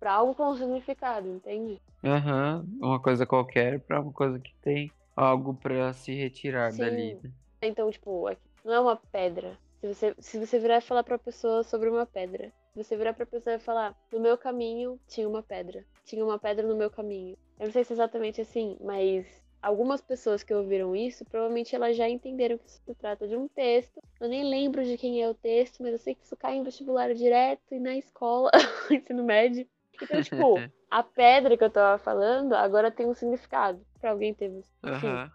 para 0.00 0.12
algo 0.12 0.34
com 0.34 0.50
um 0.50 0.56
significado, 0.56 1.28
entende? 1.28 1.80
Aham, 2.04 2.64
uhum, 2.80 2.88
uma 2.88 3.00
coisa 3.00 3.26
qualquer 3.26 3.80
para 3.80 4.00
uma 4.00 4.12
coisa 4.12 4.38
que 4.38 4.54
tem 4.62 4.90
algo 5.14 5.54
para 5.54 5.92
se 5.92 6.14
retirar 6.14 6.72
Sim. 6.72 6.78
dali. 6.80 7.20
Então, 7.60 7.90
tipo, 7.90 8.30
não 8.64 8.72
é 8.72 8.80
uma 8.80 8.96
pedra. 8.96 9.58
Se 9.80 9.86
você, 9.86 10.14
se 10.18 10.38
você 10.38 10.58
virar 10.58 10.78
e 10.78 10.82
falar 10.82 11.04
pra 11.04 11.18
pessoa 11.18 11.62
sobre 11.62 11.88
uma 11.88 12.06
pedra, 12.06 12.52
se 12.72 12.84
você 12.84 12.96
virar 12.96 13.14
pra 13.14 13.26
pessoa 13.26 13.56
e 13.56 13.58
falar, 13.58 13.96
no 14.12 14.20
meu 14.20 14.36
caminho 14.36 14.98
tinha 15.06 15.28
uma 15.28 15.42
pedra. 15.42 15.84
Tinha 16.04 16.24
uma 16.24 16.38
pedra 16.38 16.66
no 16.66 16.76
meu 16.76 16.90
caminho. 16.90 17.36
Eu 17.58 17.66
não 17.66 17.72
sei 17.72 17.84
se 17.84 17.92
é 17.92 17.94
exatamente 17.94 18.40
assim, 18.40 18.76
mas 18.80 19.26
algumas 19.62 20.00
pessoas 20.00 20.42
que 20.42 20.54
ouviram 20.54 20.94
isso, 20.94 21.24
provavelmente 21.24 21.74
elas 21.74 21.96
já 21.96 22.08
entenderam 22.08 22.58
que 22.58 22.66
isso 22.66 22.80
se 22.84 22.94
trata 22.94 23.26
de 23.26 23.36
um 23.36 23.48
texto. 23.48 24.00
Eu 24.20 24.28
nem 24.28 24.44
lembro 24.44 24.84
de 24.84 24.96
quem 24.96 25.22
é 25.22 25.28
o 25.28 25.34
texto, 25.34 25.82
mas 25.82 25.92
eu 25.92 25.98
sei 25.98 26.14
que 26.14 26.24
isso 26.24 26.36
cai 26.36 26.56
em 26.56 26.62
vestibular 26.62 27.12
direto 27.14 27.74
e 27.74 27.80
na 27.80 27.96
escola, 27.96 28.50
ensino 28.90 29.24
médio. 29.24 29.66
Então, 30.00 30.22
tipo, 30.22 30.54
a 30.90 31.02
pedra 31.02 31.56
que 31.56 31.64
eu 31.64 31.70
tava 31.70 31.98
falando 31.98 32.54
agora 32.54 32.90
tem 32.90 33.06
um 33.06 33.14
significado. 33.14 33.80
Pra 34.00 34.10
alguém 34.10 34.34
ter. 34.34 34.52
Enfim, 34.84 35.06
uhum. 35.06 35.30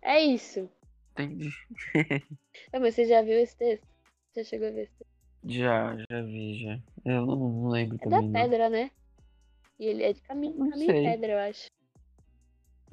É 0.00 0.20
isso. 0.20 0.70
Entendi. 1.18 1.50
é, 2.72 2.78
mas 2.78 2.94
você 2.94 3.06
já 3.06 3.22
viu 3.22 3.38
esse 3.38 3.56
texto? 3.56 3.86
Você 4.32 4.44
chegou 4.44 4.68
a 4.68 4.70
ver? 4.70 4.90
Já, 5.44 5.96
já 6.10 6.22
vi, 6.22 6.62
já. 6.62 6.78
Eu 7.04 7.24
não, 7.26 7.36
não 7.36 7.68
lembro 7.68 7.96
É 7.96 8.04
também. 8.04 8.20
da 8.20 8.22
não. 8.22 8.32
pedra, 8.32 8.68
né? 8.70 8.90
E 9.78 9.86
ele 9.86 10.02
é 10.02 10.12
de 10.12 10.20
caminho, 10.20 10.56
Não 10.58 10.70
caminho 10.70 10.92
sei. 10.92 11.02
pedra, 11.04 11.32
eu 11.32 11.38
acho. 11.38 11.66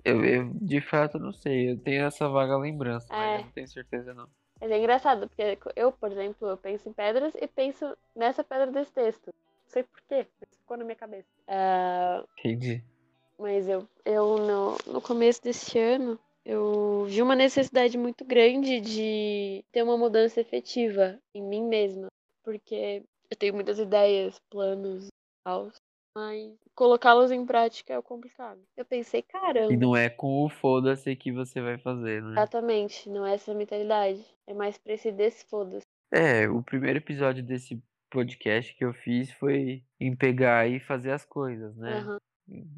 Eu, 0.06 0.24
eu, 0.25 0.53
de 0.53 0.82
fato, 0.82 1.18
não 1.18 1.32
sei. 1.32 1.72
Eu 1.72 1.77
tenho 1.80 2.06
essa 2.06 2.27
vaga 2.27 2.58
lembrança, 2.58 3.08
mas 3.10 3.30
É. 3.32 3.38
eu 3.38 3.42
não 3.42 3.51
tenho 3.51 3.68
certeza, 3.68 4.13
não. 4.13 4.27
Mas 4.60 4.72
é 4.72 4.77
engraçado, 4.77 5.27
porque 5.27 5.58
eu, 5.75 5.92
por 5.92 6.12
exemplo, 6.12 6.48
eu 6.48 6.58
penso 6.58 6.88
em 6.88 6.94
pedras 6.94 7.34
e 7.36 7.48
penso 7.48 7.98
nessa 8.15 8.44
pedra 8.44 8.68
desse 8.72 8.92
texto. 8.92 9.27
Não 9.27 9.72
sei 9.72 9.84
porquê, 9.84 10.27
mas 10.39 10.50
ficou 10.58 10.77
na 10.77 10.84
minha 10.86 10.96
cabeça. 10.96 11.27
Ah, 11.48 12.24
Entendi. 12.39 12.84
mas 13.38 13.68
eu, 13.68 13.88
eu 14.06 14.38
no, 14.38 14.77
no 14.94 15.01
começo 15.01 15.42
desse 15.42 15.77
ano, 15.80 16.20
eu 16.46 17.06
vi 17.06 17.22
uma 17.22 17.36
necessidade 17.36 17.98
muito 17.98 18.26
grande 18.26 18.82
de 18.82 19.64
ter 19.72 19.84
uma 19.84 19.98
mudança 19.98 20.42
efetiva 20.42 21.18
em 21.34 21.42
mim 21.42 21.64
mesma. 21.64 22.08
Porque 22.44 23.04
eu 23.32 23.38
tenho 23.38 23.54
muitas 23.54 23.80
ideias, 23.80 24.36
planos, 24.52 25.08
tal, 25.46 25.72
mas 26.16 26.54
colocá-los 26.76 27.32
em 27.32 27.46
prática 27.46 27.94
é 27.94 27.98
o 27.98 28.04
complicado. 28.04 28.62
Eu 28.76 28.86
pensei, 28.86 29.22
caramba. 29.22 29.74
E 29.74 29.78
não 29.78 29.96
é 29.96 30.10
com 30.10 30.44
o 30.44 30.50
foda-se 30.50 31.16
que 31.16 31.32
você 31.32 31.62
vai 31.62 31.78
fazer, 31.78 32.22
né? 32.22 32.32
Exatamente, 32.32 33.10
não 33.10 33.26
é 33.26 33.36
essa 33.36 33.54
mentalidade. 33.54 34.24
É 34.46 34.54
mais 34.54 34.78
pra 34.78 34.94
esse 34.94 35.12
desse 35.12 35.46
foda-se. 35.46 35.86
É, 36.12 36.48
o 36.48 36.62
primeiro 36.62 37.00
episódio 37.00 37.42
desse 37.42 37.82
podcast 38.12 38.76
que 38.76 38.86
eu 38.86 38.94
fiz 38.94 39.32
foi 39.32 39.84
em 40.00 40.16
pegar 40.16 40.70
e 40.70 40.80
fazer 40.80 41.12
as 41.12 41.26
coisas, 41.26 41.76
né? 41.76 42.02
Em 42.02 42.24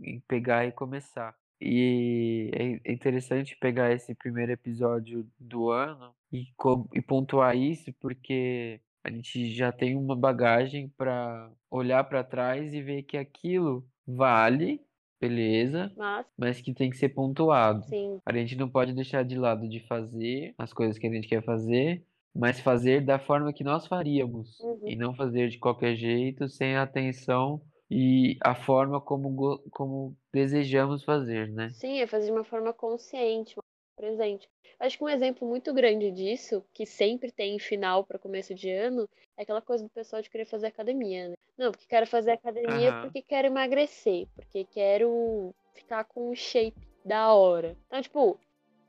em 0.03 0.19
pegar 0.21 0.65
e 0.65 0.71
começar. 0.71 1.35
E 1.61 2.51
é 2.53 2.91
é 2.91 2.93
interessante 2.93 3.55
pegar 3.57 3.91
esse 3.91 4.13
primeiro 4.15 4.51
episódio 4.51 5.27
do 5.39 5.69
ano 5.69 6.13
e, 6.31 6.47
e 6.93 7.01
pontuar 7.01 7.55
isso, 7.55 7.93
porque 7.93 8.81
a 9.03 9.09
gente 9.09 9.53
já 9.53 9.71
tem 9.71 9.95
uma 9.95 10.15
bagagem 10.15 10.89
para 10.97 11.51
olhar 11.69 12.03
para 12.03 12.23
trás 12.23 12.73
e 12.73 12.81
ver 12.81 13.03
que 13.03 13.17
aquilo 13.17 13.87
vale, 14.05 14.81
beleza, 15.19 15.93
Mas, 15.95 16.25
mas 16.37 16.61
que 16.61 16.73
tem 16.73 16.89
que 16.89 16.97
ser 16.97 17.09
pontuado. 17.09 17.83
sim, 17.85 18.19
A 18.25 18.33
gente 18.33 18.55
não 18.55 18.69
pode 18.69 18.93
deixar 18.93 19.23
de 19.23 19.37
lado 19.37 19.67
de 19.69 19.79
fazer 19.87 20.53
as 20.57 20.73
coisas 20.73 20.97
que 20.97 21.07
a 21.07 21.11
gente 21.11 21.27
quer 21.27 21.43
fazer, 21.43 22.03
mas 22.33 22.59
fazer 22.59 23.01
da 23.05 23.17
forma 23.19 23.53
que 23.53 23.63
nós 23.63 23.87
faríamos 23.87 24.59
Uhum. 24.59 24.87
e 24.87 24.95
não 24.95 25.13
fazer 25.15 25.49
de 25.49 25.57
qualquer 25.57 25.95
jeito, 25.95 26.49
sem 26.49 26.75
a 26.75 26.83
atenção 26.83 27.61
e 27.97 28.37
a 28.43 28.53
forma 28.53 28.99
como, 28.99 29.57
como 29.71 30.17
desejamos 30.33 31.05
fazer, 31.05 31.47
né? 31.47 31.69
sim, 31.69 32.01
é 32.01 32.05
fazer 32.05 32.25
de 32.25 32.33
uma 32.33 32.43
forma 32.43 32.73
consciente, 32.73 33.55
presente. 33.95 34.49
Acho 34.77 34.97
que 34.97 35.03
um 35.05 35.07
exemplo 35.07 35.47
muito 35.47 35.73
grande 35.73 36.11
disso, 36.11 36.61
que 36.73 36.85
sempre 36.85 37.31
tem 37.31 37.55
em 37.55 37.59
final 37.59 38.03
para 38.03 38.19
começo 38.19 38.53
de 38.53 38.69
ano, 38.69 39.07
é 39.37 39.43
aquela 39.43 39.61
coisa 39.61 39.85
do 39.85 39.89
pessoal 39.89 40.21
de 40.21 40.29
querer 40.29 40.43
fazer 40.43 40.67
academia, 40.67 41.29
né? 41.29 41.35
Não, 41.57 41.71
porque 41.71 41.85
quero 41.87 42.05
fazer 42.05 42.31
academia 42.31 42.91
Aham. 42.91 43.01
porque 43.03 43.21
quero 43.21 43.47
emagrecer, 43.47 44.27
porque 44.35 44.65
quero 44.65 45.55
ficar 45.73 46.03
com 46.03 46.31
um 46.31 46.35
shape 46.35 46.75
da 47.05 47.33
hora. 47.33 47.77
Então, 47.87 48.01
tipo, 48.01 48.37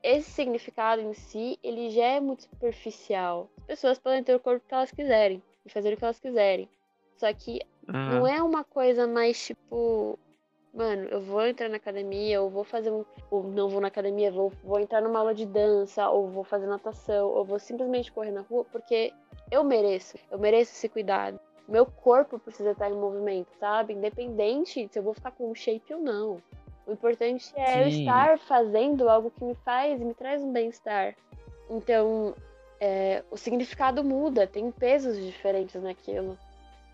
esse 0.03 0.29
significado 0.31 1.01
em 1.01 1.15
si, 1.15 1.61
ele 1.63 1.91
já 1.91 2.07
é 2.07 2.19
muito 2.19 2.43
superficial. 2.43 3.49
As 3.59 3.67
pessoas 3.67 4.01
podem 4.01 4.25
ter 4.25 4.35
o 4.35 4.41
corpo 4.41 4.67
que 4.67 4.75
elas 4.75 4.91
quiserem 4.91 5.41
e 5.65 5.71
fazer 5.71 5.95
o 5.95 5.97
que 5.97 6.03
elas 6.03 6.19
quiserem. 6.19 6.69
Só 7.17 7.33
que 7.33 7.61
não 7.87 8.27
Aham. 8.27 8.29
é 8.29 8.43
uma 8.43 8.65
coisa 8.65 9.07
mais 9.07 9.47
tipo, 9.47 10.19
mano, 10.73 11.09
eu 11.09 11.21
vou 11.21 11.47
entrar 11.47 11.69
na 11.69 11.77
academia, 11.77 12.43
ou 12.43 12.51
vou 12.51 12.65
fazer 12.65 12.91
um. 12.91 13.05
Ou 13.31 13.43
não 13.43 13.69
vou 13.69 13.81
na 13.81 13.89
academia, 13.89 14.31
vou, 14.31 14.53
vou 14.63 14.79
entrar 14.79 15.01
numa 15.01 15.19
aula 15.19 15.35
de 15.35 15.47
dança, 15.47 16.09
ou 16.11 16.29
vou 16.29 16.45
fazer 16.45 16.67
natação, 16.67 17.29
ou 17.29 17.45
vou 17.45 17.59
simplesmente 17.59 18.13
correr 18.13 18.31
na 18.31 18.43
rua, 18.43 18.65
porque 18.71 19.13
eu 19.51 19.65
mereço. 19.65 20.19
Eu 20.31 20.39
mereço 20.39 20.73
esse 20.73 20.89
cuidado. 20.89 21.41
Meu 21.69 21.85
corpo 21.85 22.39
precisa 22.39 22.73
estar 22.73 22.91
em 22.91 22.95
movimento, 22.95 23.49
sabe? 23.59 23.95
Independente 23.95 24.89
se 24.91 24.99
eu 24.99 25.03
vou 25.03 25.15
ficar 25.15 25.33
com 25.33 25.51
um 25.51 25.55
shape 25.55 25.93
ou 25.95 26.01
não. 26.01 26.41
O 26.87 26.93
importante 26.93 27.53
é 27.57 27.83
eu 27.83 27.89
Sim. 27.89 28.03
estar 28.03 28.39
fazendo 28.39 29.09
algo 29.09 29.33
que 29.33 29.43
me 29.43 29.57
faz, 29.57 30.01
me 30.01 30.15
traz 30.15 30.41
um 30.41 30.53
bem-estar. 30.53 31.17
Então, 31.69 32.35
é, 32.79 33.25
o 33.31 33.37
significado 33.37 34.05
muda, 34.05 34.47
tem 34.47 34.71
pesos 34.71 35.19
diferentes 35.19 35.83
naquilo. 35.83 36.39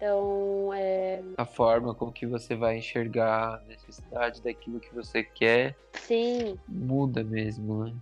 Então, 0.02 0.74
é, 0.74 1.22
A 1.38 1.46
forma 1.46 1.94
como 1.94 2.10
que 2.10 2.26
você 2.26 2.56
vai 2.56 2.76
enxergar 2.76 3.54
a 3.54 3.60
necessidade 3.68 4.42
daquilo 4.42 4.80
que 4.80 4.92
você 4.92 5.22
quer 5.22 5.76
sim, 5.92 6.58
muda 6.66 7.22
mesmo, 7.22 7.84
né? 7.84 7.94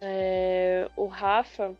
é, 0.00 0.88
o 0.96 1.04
Rafa, 1.04 1.74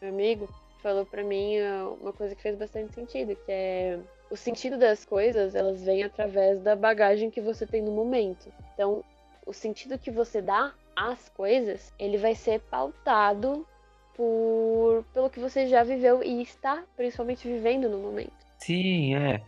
meu 0.00 0.12
amigo, 0.12 0.48
falou 0.80 1.04
pra 1.04 1.24
mim 1.24 1.56
uma 2.00 2.12
coisa 2.12 2.32
que 2.36 2.42
fez 2.42 2.56
bastante 2.56 2.94
sentido, 2.94 3.34
que 3.34 3.50
é 3.50 3.98
o 4.30 4.36
sentido 4.36 4.78
das 4.78 5.04
coisas, 5.04 5.56
elas 5.56 5.82
vêm 5.82 6.04
através 6.04 6.60
da 6.60 6.76
bagagem 6.76 7.28
que 7.28 7.40
você 7.40 7.66
tem 7.66 7.82
no 7.82 7.90
momento. 7.90 8.52
Então, 8.72 9.02
o 9.44 9.52
sentido 9.52 9.98
que 9.98 10.12
você 10.12 10.40
dá 10.40 10.72
às 10.94 11.28
coisas, 11.30 11.92
ele 11.98 12.18
vai 12.18 12.36
ser 12.36 12.60
pautado 12.60 13.66
por 14.14 15.04
pelo 15.12 15.28
que 15.28 15.40
você 15.40 15.66
já 15.66 15.82
viveu 15.82 16.22
e 16.22 16.40
está 16.40 16.84
principalmente 16.96 17.48
vivendo 17.48 17.88
no 17.88 17.98
momento. 17.98 18.47
Sim, 18.58 19.14
é. 19.14 19.42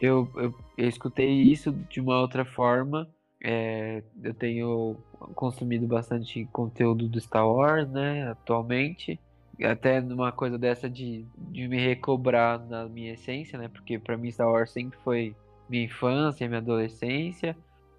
Eu, 0.00 0.30
eu, 0.36 0.54
eu 0.76 0.88
escutei 0.88 1.28
isso 1.42 1.72
de 1.72 2.00
uma 2.00 2.20
outra 2.20 2.44
forma. 2.44 3.08
É, 3.42 4.02
eu 4.22 4.34
tenho 4.34 4.96
consumido 5.34 5.86
bastante 5.86 6.44
conteúdo 6.52 7.08
do 7.08 7.20
Star 7.20 7.48
Wars, 7.48 7.88
né, 7.90 8.30
atualmente. 8.30 9.18
Até 9.62 10.00
numa 10.00 10.30
coisa 10.30 10.56
dessa 10.56 10.88
de, 10.88 11.24
de 11.50 11.66
me 11.66 11.78
recobrar 11.78 12.64
na 12.66 12.88
minha 12.88 13.14
essência, 13.14 13.58
né? 13.58 13.68
Porque 13.68 13.98
pra 13.98 14.16
mim 14.16 14.30
Star 14.30 14.48
Wars 14.48 14.70
sempre 14.70 14.98
foi 15.02 15.34
minha 15.68 15.84
infância, 15.84 16.46
minha 16.46 16.60
adolescência. 16.60 17.56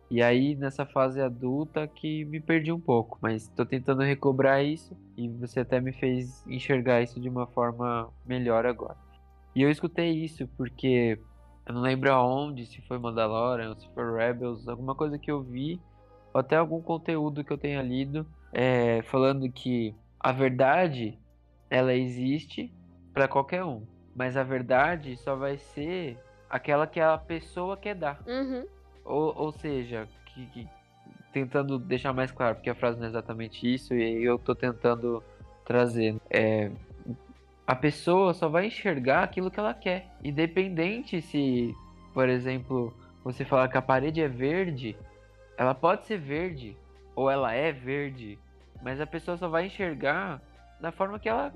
E 0.09 0.21
aí 0.23 0.55
nessa 0.55 0.85
fase 0.85 1.21
adulta 1.21 1.87
que 1.87 2.25
me 2.25 2.39
perdi 2.39 2.71
um 2.71 2.79
pouco, 2.79 3.19
mas 3.21 3.47
tô 3.49 3.65
tentando 3.65 4.01
recobrar 4.01 4.63
isso 4.63 4.97
e 5.17 5.27
você 5.27 5.59
até 5.59 5.79
me 5.79 5.91
fez 5.93 6.43
enxergar 6.47 7.01
isso 7.01 7.19
de 7.19 7.29
uma 7.29 7.45
forma 7.45 8.09
melhor 8.25 8.65
agora. 8.65 9.08
E 9.55 9.61
eu 9.61 9.69
escutei 9.69 10.11
isso 10.11 10.47
porque 10.57 11.19
eu 11.65 11.73
não 11.73 11.81
lembro 11.81 12.11
aonde, 12.11 12.65
se 12.65 12.81
foi 12.81 12.97
Mandalorian, 12.97 13.75
se 13.75 13.87
foi 13.93 14.03
Rebels, 14.15 14.67
alguma 14.67 14.95
coisa 14.95 15.17
que 15.19 15.29
eu 15.29 15.41
vi, 15.41 15.79
ou 16.33 16.39
até 16.41 16.55
algum 16.55 16.81
conteúdo 16.81 17.43
que 17.43 17.51
eu 17.51 17.57
tenha 17.57 17.81
lido, 17.81 18.25
é, 18.53 19.01
falando 19.03 19.51
que 19.51 19.95
a 20.19 20.31
verdade 20.31 21.17
ela 21.69 21.93
existe 21.93 22.73
para 23.13 23.27
qualquer 23.27 23.63
um, 23.63 23.83
mas 24.15 24.35
a 24.35 24.43
verdade 24.43 25.15
só 25.17 25.35
vai 25.35 25.57
ser 25.57 26.17
aquela 26.49 26.87
que 26.87 26.99
a 26.99 27.17
pessoa 27.17 27.77
quer 27.77 27.95
dar. 27.95 28.23
Uhum. 28.27 28.65
Ou, 29.05 29.33
ou 29.35 29.51
seja, 29.51 30.07
que, 30.25 30.45
que- 30.47 30.67
tentando 31.31 31.77
deixar 31.77 32.13
mais 32.13 32.31
claro, 32.31 32.55
porque 32.55 32.69
a 32.69 32.75
frase 32.75 32.97
não 32.97 33.05
é 33.05 33.09
exatamente 33.09 33.71
isso, 33.71 33.93
e 33.93 34.23
eu 34.23 34.39
tô 34.39 34.55
tentando 34.55 35.23
trazer. 35.65 36.15
É, 36.29 36.71
a 37.69 37.75
pessoa 37.75 38.33
só 38.33 38.49
vai 38.49 38.65
enxergar 38.65 39.21
aquilo 39.21 39.51
que 39.51 39.59
ela 39.59 39.75
quer. 39.75 40.07
Independente 40.23 41.21
se, 41.21 41.71
por 42.15 42.27
exemplo, 42.27 42.91
você 43.23 43.45
falar 43.45 43.67
que 43.67 43.77
a 43.77 43.81
parede 43.81 44.19
é 44.19 44.27
verde, 44.27 44.97
ela 45.55 45.75
pode 45.75 46.07
ser 46.07 46.17
verde, 46.17 46.75
ou 47.15 47.29
ela 47.29 47.53
é 47.53 47.71
verde, 47.71 48.39
mas 48.81 48.99
a 48.99 49.05
pessoa 49.05 49.37
só 49.37 49.47
vai 49.47 49.67
enxergar 49.67 50.41
da 50.81 50.91
forma 50.91 51.19
que 51.19 51.29
ela 51.29 51.53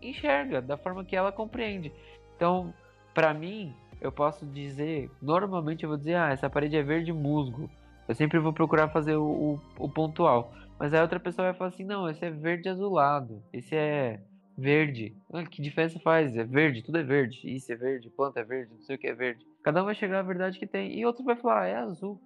enxerga, 0.00 0.62
da 0.62 0.76
forma 0.76 1.04
que 1.04 1.16
ela 1.16 1.32
compreende. 1.32 1.92
Então, 2.36 2.72
pra 3.12 3.34
mim, 3.34 3.74
eu 4.00 4.12
posso 4.12 4.46
dizer, 4.46 5.10
normalmente 5.20 5.82
eu 5.82 5.88
vou 5.88 5.98
dizer, 5.98 6.14
ah, 6.14 6.30
essa 6.30 6.48
parede 6.48 6.76
é 6.76 6.82
verde 6.84 7.12
musgo. 7.12 7.68
Eu 8.06 8.14
sempre 8.14 8.38
vou 8.38 8.52
procurar 8.52 8.90
fazer 8.90 9.16
o, 9.16 9.24
o, 9.26 9.60
o 9.80 9.88
pontual. 9.88 10.54
Mas 10.78 10.94
aí 10.94 11.00
outra 11.00 11.18
pessoa 11.18 11.48
vai 11.48 11.58
falar 11.58 11.70
assim, 11.70 11.82
não, 11.82 12.08
esse 12.08 12.24
é 12.24 12.30
verde 12.30 12.68
azulado, 12.68 13.42
esse 13.52 13.74
é 13.74 14.20
verde. 14.56 15.14
Ah, 15.32 15.44
que 15.44 15.60
diferença 15.60 15.98
faz? 16.00 16.36
É 16.36 16.44
verde, 16.44 16.82
tudo 16.82 16.98
é 16.98 17.02
verde. 17.02 17.40
Isso 17.44 17.70
é 17.72 17.76
verde, 17.76 18.10
planta 18.10 18.40
é 18.40 18.44
verde, 18.44 18.72
não 18.72 18.82
sei 18.82 18.96
o 18.96 18.98
que 18.98 19.06
é 19.06 19.14
verde. 19.14 19.46
Cada 19.62 19.82
um 19.82 19.86
vai 19.86 19.94
chegar 19.94 20.20
à 20.20 20.22
verdade 20.22 20.58
que 20.58 20.66
tem. 20.66 20.98
E 20.98 21.04
outro 21.04 21.24
vai 21.24 21.36
falar, 21.36 21.62
ah, 21.62 21.66
é 21.66 21.76
azul, 21.76 22.20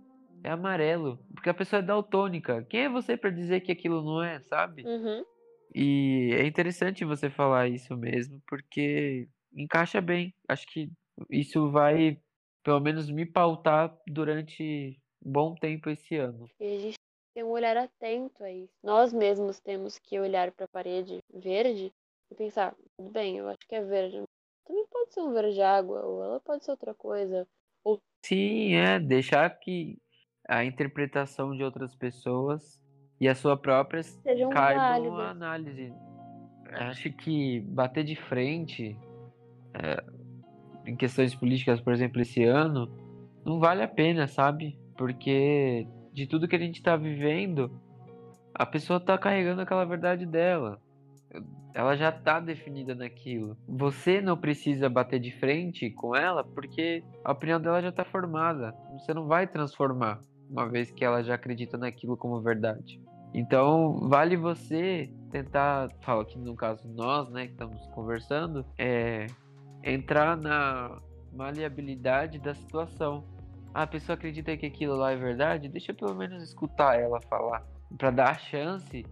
é 0.44 0.50
amarelo. 0.50 1.18
Porque 1.34 1.50
a 1.50 1.54
pessoa 1.54 1.80
é 1.80 1.82
daltônica. 1.82 2.64
Quem 2.68 2.82
é 2.82 2.88
você 2.88 3.16
pra 3.16 3.30
dizer 3.30 3.60
que 3.60 3.72
aquilo 3.72 4.02
não 4.02 4.22
é, 4.22 4.40
sabe? 4.40 4.84
Uhum. 4.84 5.24
E 5.74 6.30
é 6.34 6.46
interessante 6.46 7.04
você 7.04 7.30
falar 7.30 7.68
isso 7.68 7.96
mesmo, 7.96 8.40
porque 8.46 9.28
encaixa 9.54 10.00
bem. 10.00 10.34
Acho 10.48 10.66
que 10.66 10.90
isso 11.30 11.70
vai, 11.70 12.18
pelo 12.64 12.80
menos, 12.80 13.10
me 13.10 13.24
pautar 13.26 13.96
durante 14.06 14.98
um 15.24 15.32
bom 15.32 15.54
tempo 15.54 15.90
esse 15.90 16.16
ano. 16.16 16.48
E 16.58 16.76
a 16.76 16.80
gente 16.80 16.98
tem 17.34 17.44
um 17.44 17.50
olhar 17.50 17.76
atento 17.76 18.42
a 18.42 18.50
isso. 18.50 18.72
Nós 18.82 19.12
mesmos 19.12 19.60
temos 19.60 19.98
que 19.98 20.18
olhar 20.18 20.50
para 20.50 20.64
a 20.64 20.68
parede 20.68 21.18
verde 21.32 21.92
e 22.30 22.34
pensar, 22.34 22.74
tudo 22.96 23.10
bem, 23.10 23.38
eu 23.38 23.48
acho 23.48 23.66
que 23.68 23.74
é 23.74 23.82
verde. 23.82 24.22
Também 24.64 24.86
pode 24.90 25.12
ser 25.12 25.20
um 25.20 25.32
verde 25.32 25.60
água, 25.60 26.04
ou 26.04 26.22
ela 26.22 26.40
pode 26.40 26.64
ser 26.64 26.70
outra 26.70 26.94
coisa. 26.94 27.46
Sim, 28.24 28.74
é, 28.74 28.98
deixar 28.98 29.48
que 29.58 29.98
a 30.46 30.64
interpretação 30.64 31.56
de 31.56 31.64
outras 31.64 31.94
pessoas 31.94 32.80
e 33.20 33.28
a 33.28 33.34
sua 33.34 33.56
própria 33.56 34.02
Sejam 34.02 34.50
caibam 34.50 34.86
válidas. 34.86 35.18
a 35.20 35.30
análise. 35.30 35.94
Acho 36.72 37.12
que 37.12 37.60
bater 37.60 38.04
de 38.04 38.14
frente 38.14 38.96
é, 39.74 40.04
em 40.86 40.96
questões 40.96 41.34
políticas, 41.34 41.80
por 41.80 41.92
exemplo, 41.92 42.20
esse 42.20 42.44
ano, 42.44 42.88
não 43.44 43.58
vale 43.58 43.82
a 43.82 43.88
pena, 43.88 44.28
sabe? 44.28 44.78
Porque 44.96 45.86
de 46.12 46.26
tudo 46.26 46.46
que 46.46 46.56
a 46.56 46.58
gente 46.60 46.82
tá 46.82 46.96
vivendo, 46.96 47.70
a 48.54 48.66
pessoa 48.66 49.00
tá 49.00 49.16
carregando 49.16 49.62
aquela 49.62 49.84
verdade 49.84 50.26
dela. 50.26 50.80
Ela 51.72 51.96
já 51.96 52.10
tá 52.10 52.40
definida 52.40 52.94
naquilo. 52.94 53.56
Você 53.68 54.20
não 54.20 54.36
precisa 54.36 54.88
bater 54.88 55.20
de 55.20 55.30
frente 55.30 55.90
com 55.90 56.16
ela 56.16 56.42
porque 56.42 57.04
a 57.24 57.32
opinião 57.32 57.60
dela 57.60 57.80
já 57.80 57.92
tá 57.92 58.04
formada. 58.04 58.74
Você 58.98 59.14
não 59.14 59.26
vai 59.26 59.46
transformar, 59.46 60.20
uma 60.50 60.68
vez 60.68 60.90
que 60.90 61.04
ela 61.04 61.22
já 61.22 61.34
acredita 61.34 61.78
naquilo 61.78 62.16
como 62.16 62.40
verdade. 62.40 63.00
Então, 63.32 64.08
vale 64.08 64.36
você 64.36 65.08
tentar, 65.30 65.88
falo 66.00 66.22
aqui 66.22 66.36
no 66.36 66.56
caso 66.56 66.88
nós, 66.88 67.30
né, 67.30 67.46
que 67.46 67.52
estamos 67.52 67.86
conversando, 67.88 68.66
é 68.76 69.26
entrar 69.84 70.36
na 70.36 71.00
maleabilidade 71.32 72.40
da 72.40 72.54
situação. 72.54 73.24
a 73.72 73.86
pessoa 73.86 74.14
acredita 74.14 74.56
que 74.56 74.66
aquilo 74.66 74.96
lá 74.96 75.12
é 75.12 75.16
verdade, 75.16 75.68
deixa 75.68 75.94
pelo 75.94 76.14
menos 76.14 76.42
escutar 76.42 76.98
ela 76.98 77.20
falar, 77.22 77.64
para 77.96 78.10
dar 78.10 78.30
a 78.30 78.34
chance 78.34 79.04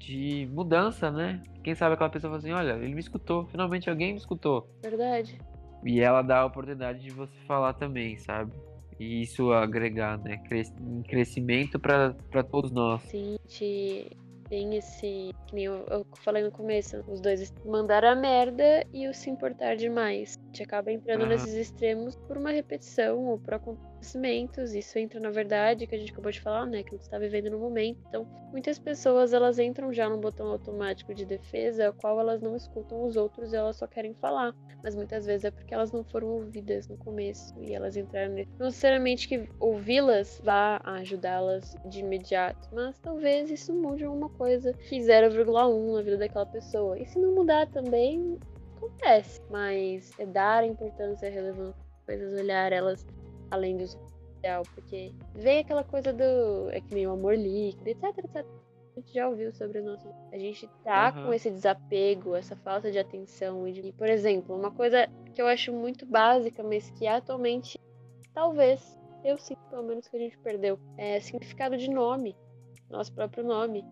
de 0.00 0.48
mudança, 0.52 1.10
né? 1.10 1.42
Quem 1.62 1.74
sabe 1.74 1.94
aquela 1.94 2.10
pessoa 2.10 2.30
fala 2.30 2.38
assim, 2.38 2.52
olha, 2.52 2.82
ele 2.82 2.94
me 2.94 3.00
escutou, 3.00 3.46
finalmente 3.46 3.88
alguém 3.90 4.12
me 4.12 4.18
escutou. 4.18 4.68
Verdade. 4.82 5.38
E 5.84 6.00
ela 6.00 6.22
dá 6.22 6.40
a 6.40 6.46
oportunidade 6.46 7.00
de 7.00 7.10
você 7.10 7.36
falar 7.46 7.74
também, 7.74 8.16
sabe? 8.16 8.52
E 8.98 9.22
isso 9.22 9.52
agregar, 9.52 10.18
né? 10.18 10.38
Cres 10.48 10.72
crescimento 11.08 11.78
para 11.78 12.42
todos 12.50 12.70
nós. 12.70 13.02
Sim, 13.02 13.38
te 13.46 14.10
tem 14.50 14.76
esse. 14.76 15.30
Que 15.46 15.54
nem 15.54 15.64
eu, 15.64 15.86
eu, 15.88 16.06
falei 16.16 16.42
no 16.42 16.50
começo, 16.50 17.02
os 17.08 17.20
dois 17.20 17.54
mandar 17.64 18.04
a 18.04 18.14
merda 18.14 18.84
e 18.92 19.08
o 19.08 19.14
se 19.14 19.30
importar 19.30 19.76
demais. 19.76 20.36
A 20.50 20.52
gente 20.52 20.64
acaba 20.64 20.90
entrando 20.90 21.22
uhum. 21.22 21.28
nesses 21.28 21.54
extremos 21.54 22.16
por 22.16 22.36
uma 22.36 22.50
repetição 22.50 23.24
ou 23.26 23.38
por 23.38 23.54
acontecimentos. 23.54 24.74
Isso 24.74 24.98
entra 24.98 25.20
na 25.20 25.30
verdade, 25.30 25.86
que 25.86 25.94
a 25.94 25.98
gente 25.98 26.10
acabou 26.10 26.32
de 26.32 26.40
falar, 26.40 26.66
né? 26.66 26.82
Que 26.82 26.90
você 26.90 27.04
está 27.04 27.20
vivendo 27.20 27.50
no 27.50 27.58
momento. 27.60 28.00
Então, 28.08 28.26
muitas 28.50 28.76
pessoas 28.76 29.32
elas 29.32 29.60
entram 29.60 29.92
já 29.92 30.08
num 30.08 30.18
botão 30.18 30.48
automático 30.48 31.14
de 31.14 31.24
defesa, 31.24 31.92
qual 31.92 32.18
elas 32.18 32.42
não 32.42 32.56
escutam 32.56 33.04
os 33.04 33.16
outros 33.16 33.52
e 33.52 33.56
elas 33.56 33.76
só 33.76 33.86
querem 33.86 34.12
falar. 34.14 34.52
Mas 34.82 34.96
muitas 34.96 35.24
vezes 35.24 35.44
é 35.44 35.52
porque 35.52 35.72
elas 35.72 35.92
não 35.92 36.02
foram 36.02 36.26
ouvidas 36.26 36.88
no 36.88 36.96
começo 36.96 37.54
e 37.60 37.72
elas 37.72 37.96
entraram 37.96 38.34
nesse. 38.34 38.50
Não 38.58 38.66
necessariamente 38.66 39.28
que 39.28 39.48
ouvi-las 39.60 40.40
vá 40.42 40.80
ajudá-las 40.82 41.76
de 41.86 42.00
imediato, 42.00 42.68
mas 42.72 42.98
talvez 42.98 43.52
isso 43.52 43.72
mude 43.72 44.04
uma 44.04 44.30
coisa 44.30 44.72
que 44.72 44.98
0,1 44.98 45.94
na 45.94 46.02
vida 46.02 46.16
daquela 46.16 46.46
pessoa. 46.46 46.98
E 46.98 47.06
se 47.06 47.20
não 47.20 47.36
mudar 47.36 47.68
também, 47.68 48.36
acontece. 48.80 49.42
Mas 49.50 50.12
é 50.18 50.26
dar 50.26 50.64
importância 50.64 51.26
e 51.26 51.30
relevância 51.30 51.90
coisas, 52.10 52.40
olhar 52.40 52.72
elas 52.72 53.06
além 53.50 53.76
do 53.76 53.86
social, 53.86 54.62
porque 54.74 55.12
vem 55.34 55.60
aquela 55.60 55.84
coisa 55.84 56.12
do. 56.12 56.70
É 56.70 56.80
que 56.80 56.94
nem 56.94 57.06
o 57.06 57.12
amor 57.12 57.36
líquido, 57.36 57.88
etc, 57.88 58.18
etc. 58.18 58.46
A 58.96 59.00
gente 59.00 59.14
já 59.14 59.28
ouviu 59.28 59.52
sobre 59.52 59.78
o 59.78 59.84
nosso. 59.84 60.08
A 60.32 60.38
gente 60.38 60.68
tá 60.82 61.14
uhum. 61.16 61.26
com 61.26 61.32
esse 61.32 61.50
desapego, 61.50 62.34
essa 62.34 62.56
falta 62.56 62.90
de 62.90 62.98
atenção. 62.98 63.66
E, 63.68 63.92
por 63.92 64.08
exemplo, 64.08 64.56
uma 64.56 64.70
coisa 64.70 65.08
que 65.34 65.40
eu 65.40 65.46
acho 65.46 65.72
muito 65.72 66.04
básica, 66.04 66.62
mas 66.62 66.90
que 66.90 67.06
atualmente, 67.06 67.78
talvez, 68.34 68.98
eu 69.24 69.38
sinto 69.38 69.60
pelo 69.70 69.84
menos 69.84 70.08
que 70.08 70.16
a 70.16 70.20
gente 70.20 70.36
perdeu, 70.38 70.78
é 70.98 71.20
significado 71.20 71.76
de 71.76 71.88
nome. 71.88 72.36
Nosso 72.88 73.12
próprio 73.12 73.44
nome. 73.44 73.84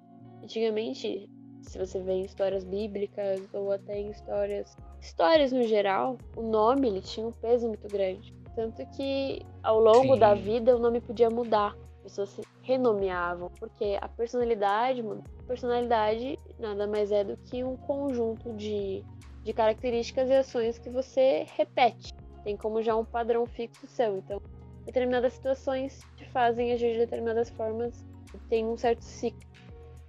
Antigamente, 0.43 1.31
se 1.63 1.79
você 1.79 2.01
vê 2.01 2.13
em 2.13 2.25
histórias 2.25 2.65
bíblicas 2.65 3.43
ou 3.53 3.73
até 3.73 3.99
em 3.99 4.11
histórias, 4.11 4.77
histórias 5.01 5.53
no 5.53 5.63
geral, 5.65 6.19
o 6.37 6.43
nome 6.43 6.89
ele 6.89 7.01
tinha 7.01 7.27
um 7.27 7.33
peso 7.33 7.69
muito 7.69 7.89
grande. 7.89 8.35
Tanto 8.55 8.85
que 8.97 9.43
ao 9.63 9.79
longo 9.79 10.15
Sim. 10.15 10.21
da 10.21 10.35
vida 10.35 10.75
o 10.75 10.79
nome 10.79 11.01
podia 11.01 11.31
mudar. 11.31 11.77
As 11.99 12.03
pessoas 12.03 12.31
se 12.31 12.43
renomeavam, 12.63 13.51
porque 13.59 13.99
a 14.01 14.09
personalidade, 14.09 15.01
a 15.01 15.43
personalidade 15.45 16.39
nada 16.59 16.87
mais 16.87 17.13
é 17.13 17.23
do 17.23 17.37
que 17.37 17.63
um 17.63 17.77
conjunto 17.77 18.53
de, 18.55 19.05
de 19.45 19.53
características 19.53 20.29
e 20.29 20.35
ações 20.35 20.79
que 20.79 20.91
você 20.91 21.47
repete. 21.57 22.15
Tem 22.43 22.57
como 22.57 22.83
já 22.83 22.97
um 22.97 23.05
padrão 23.05 23.47
fixo 23.47 23.87
seu. 23.87 24.19
Então, 24.19 24.41
determinadas 24.85 25.35
situações 25.35 26.01
te 26.17 26.25
fazem 26.27 26.73
agir 26.73 26.93
de 26.93 26.99
determinadas 26.99 27.51
formas. 27.51 28.07
Tem 28.49 28.67
um 28.67 28.77
certo 28.77 29.03
ciclo 29.03 29.48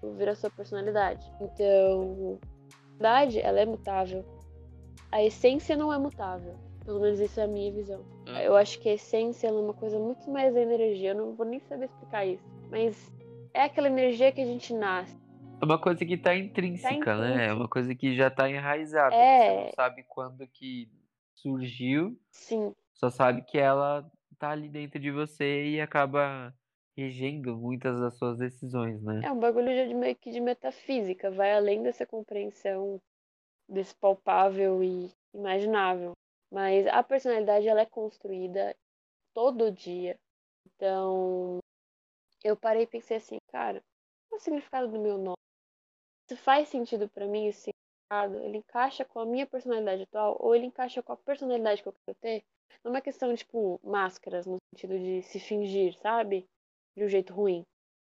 vira 0.04 0.36
sua 0.36 0.50
personalidade. 0.50 1.26
Então, 1.42 2.40
a 2.40 2.78
personalidade, 2.98 3.40
ela 3.40 3.60
é 3.60 3.66
mutável. 3.66 4.26
A 5.12 5.24
essência 5.24 5.76
não 5.76 5.92
é 5.92 5.98
mutável. 5.98 6.56
Pelo 6.86 7.02
menos 7.02 7.20
isso 7.20 7.40
é 7.40 7.44
a 7.44 7.48
minha 7.48 7.72
visão. 7.72 8.04
É. 8.26 8.48
Eu 8.48 8.56
acho 8.56 8.80
que 8.80 8.90
a 8.90 8.94
essência 8.94 9.48
é 9.48 9.52
uma 9.52 9.74
coisa 9.74 10.00
muito 10.00 10.30
mais 10.30 10.54
da 10.54 10.62
energia. 10.62 11.12
Eu 11.12 11.16
não 11.16 11.36
vou 11.36 11.46
nem 11.46 11.60
saber 11.60 11.86
explicar 11.86 12.26
isso. 12.26 12.44
Mas 12.70 13.12
é 13.54 13.64
aquela 13.64 13.88
energia 13.88 14.32
que 14.32 14.42
a 14.42 14.46
gente 14.46 14.74
nasce. 14.74 15.18
É 15.62 15.66
uma 15.66 15.78
coisa 15.78 16.06
que 16.06 16.18
tá 16.18 16.36
intrínseca, 16.36 17.06
tá 17.06 17.18
né? 17.18 17.48
É 17.48 17.54
uma 17.54 17.68
coisa 17.68 17.94
que 17.94 18.16
já 18.16 18.30
tá 18.30 18.50
enraizada. 18.50 19.14
É... 19.14 19.50
Você 19.50 19.66
não 19.66 19.72
sabe 19.74 20.06
quando 20.08 20.48
que 20.48 20.90
surgiu. 21.36 22.18
Sim. 22.32 22.74
Só 22.94 23.10
sabe 23.10 23.44
que 23.44 23.58
ela 23.58 24.10
tá 24.38 24.52
ali 24.52 24.70
dentro 24.70 25.00
de 25.00 25.12
você 25.12 25.66
e 25.66 25.82
acaba 25.82 26.54
regendo 27.00 27.56
muitas 27.56 28.00
das 28.00 28.18
suas 28.18 28.38
decisões, 28.38 29.02
né? 29.02 29.22
É 29.24 29.32
um 29.32 29.40
bagulho 29.40 29.88
de 29.88 29.94
meio 29.94 30.16
que 30.16 30.32
de 30.32 30.42
metafísica, 30.42 31.32
vai 31.32 31.54
além 31.54 31.82
dessa 31.82 32.06
compreensão 32.06 33.00
desse 33.68 33.96
palpável 33.96 34.84
e 34.84 35.10
imaginável. 35.34 36.14
Mas 36.52 36.88
a 36.88 37.02
personalidade 37.04 37.68
ela 37.68 37.82
é 37.82 37.86
construída 37.86 38.76
todo 39.34 39.72
dia. 39.72 40.18
Então, 40.66 41.60
eu 42.44 42.58
parei 42.58 42.84
e 42.84 42.88
pensei 42.88 43.18
assim, 43.18 43.38
cara, 43.52 43.82
qual 44.28 44.38
é 44.38 44.42
o 44.42 44.44
significado 44.44 44.88
do 44.88 45.00
meu 45.00 45.18
nome? 45.18 45.38
Se 46.28 46.36
faz 46.36 46.68
sentido 46.68 47.08
para 47.10 47.28
mim 47.28 47.48
esse 47.48 47.72
significado, 47.72 48.44
ele 48.44 48.58
encaixa 48.58 49.06
com 49.06 49.20
a 49.20 49.26
minha 49.26 49.46
personalidade 49.46 50.04
atual 50.04 50.38
ou 50.40 50.56
ele 50.56 50.66
encaixa 50.66 51.02
com 51.02 51.14
a 51.14 51.18
personalidade 51.18 51.82
que 51.82 51.88
eu 51.88 51.94
quero 51.94 52.18
ter? 52.20 52.44
Não 52.84 52.90
é 52.92 52.96
uma 52.96 53.02
questão, 53.02 53.34
tipo, 53.36 53.80
máscaras, 53.84 54.46
no 54.46 54.58
sentido 54.74 54.98
de 54.98 55.22
se 55.24 55.40
fingir, 55.40 55.96
sabe? 56.00 56.46
De 57.00 57.06
um 57.06 57.10
jeito 57.10 57.34
ruim. 57.34 57.66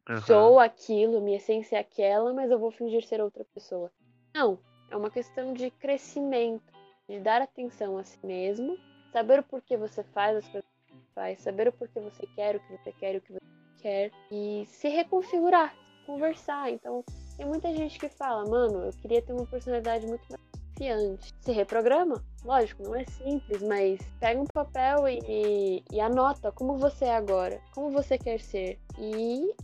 Uhum. 0.09 0.21
Sou 0.23 0.61
aquilo, 0.61 1.21
minha 1.21 1.39
essência 1.39 1.77
é 1.77 1.81
aquela, 1.81 2.33
mas 2.33 2.51
eu 2.51 2.59
vou 2.59 2.71
fingir 2.71 3.05
ser 3.05 3.21
outra 3.21 3.45
pessoa. 3.55 3.91
Não, 4.35 4.59
é 4.91 4.97
uma 4.97 5.11
questão 5.11 5.53
de 5.53 5.71
crescimento, 5.71 6.73
de 7.09 7.19
dar 7.21 7.41
atenção 7.41 7.99
a 7.99 8.05
si 8.05 8.19
mesmo, 8.25 8.79
saber 9.13 9.41
o 9.41 9.43
porquê 9.43 9.77
você 9.77 10.03
faz 10.05 10.37
as 10.37 10.45
coisas 10.49 10.71
que 10.87 10.95
você 10.95 11.07
faz, 11.15 11.41
saber 11.41 11.69
o 11.69 11.73
porquê 11.73 12.01
você 12.01 12.27
quer, 12.35 12.57
o 12.57 12.61
que 12.61 12.77
você 12.77 12.93
quer, 12.93 13.17
o 13.17 13.21
que 13.21 13.33
você 13.33 13.41
quer, 13.79 14.11
e 14.31 14.65
se 14.67 14.89
reconfigurar, 14.89 15.75
conversar. 16.07 16.71
Então, 16.71 17.05
tem 17.37 17.47
muita 17.47 17.75
gente 17.75 17.99
que 17.99 18.09
fala, 18.09 18.45
mano, 18.49 18.87
eu 18.87 18.93
queria 18.93 19.23
ter 19.23 19.33
uma 19.33 19.47
personalidade 19.47 20.07
muito 20.07 20.25
mais 20.29 20.43
confiante. 20.73 21.33
Se 21.41 21.53
reprograma, 21.53 22.25
lógico, 22.45 22.83
não 22.83 22.95
é 22.95 23.05
simples, 23.05 23.63
mas 23.63 24.01
pega 24.19 24.41
um 24.41 24.47
papel 24.47 25.09
e, 25.09 25.85
e 25.91 26.01
anota 26.01 26.51
como 26.53 26.77
você 26.77 27.07
é 27.07 27.17
agora, 27.17 27.61
como 27.73 27.91
você 27.91 28.19
quer 28.19 28.41
ser 28.41 28.79
e 28.99 29.55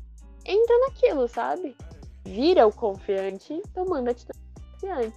entra 0.45 0.79
naquilo, 0.81 1.29
sabe? 1.29 1.77
Vira 2.25 2.67
o 2.67 2.73
confiante 2.73 3.63
tomando 3.75 4.11
atitude 4.11 4.39
confiante. 4.73 5.17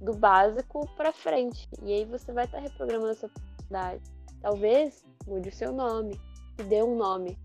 Do 0.00 0.14
básico 0.14 0.86
para 0.94 1.10
frente. 1.10 1.68
E 1.82 1.92
aí 1.92 2.04
você 2.04 2.30
vai 2.32 2.44
estar 2.44 2.58
tá 2.58 2.62
reprogramando 2.62 3.12
a 3.12 3.14
sua 3.14 3.30
personalidade. 3.30 4.02
Talvez 4.42 5.04
mude 5.26 5.48
o 5.48 5.52
seu 5.52 5.72
nome, 5.72 6.20
e 6.58 6.62
dê 6.62 6.82
um 6.82 6.96
nome 6.96 7.38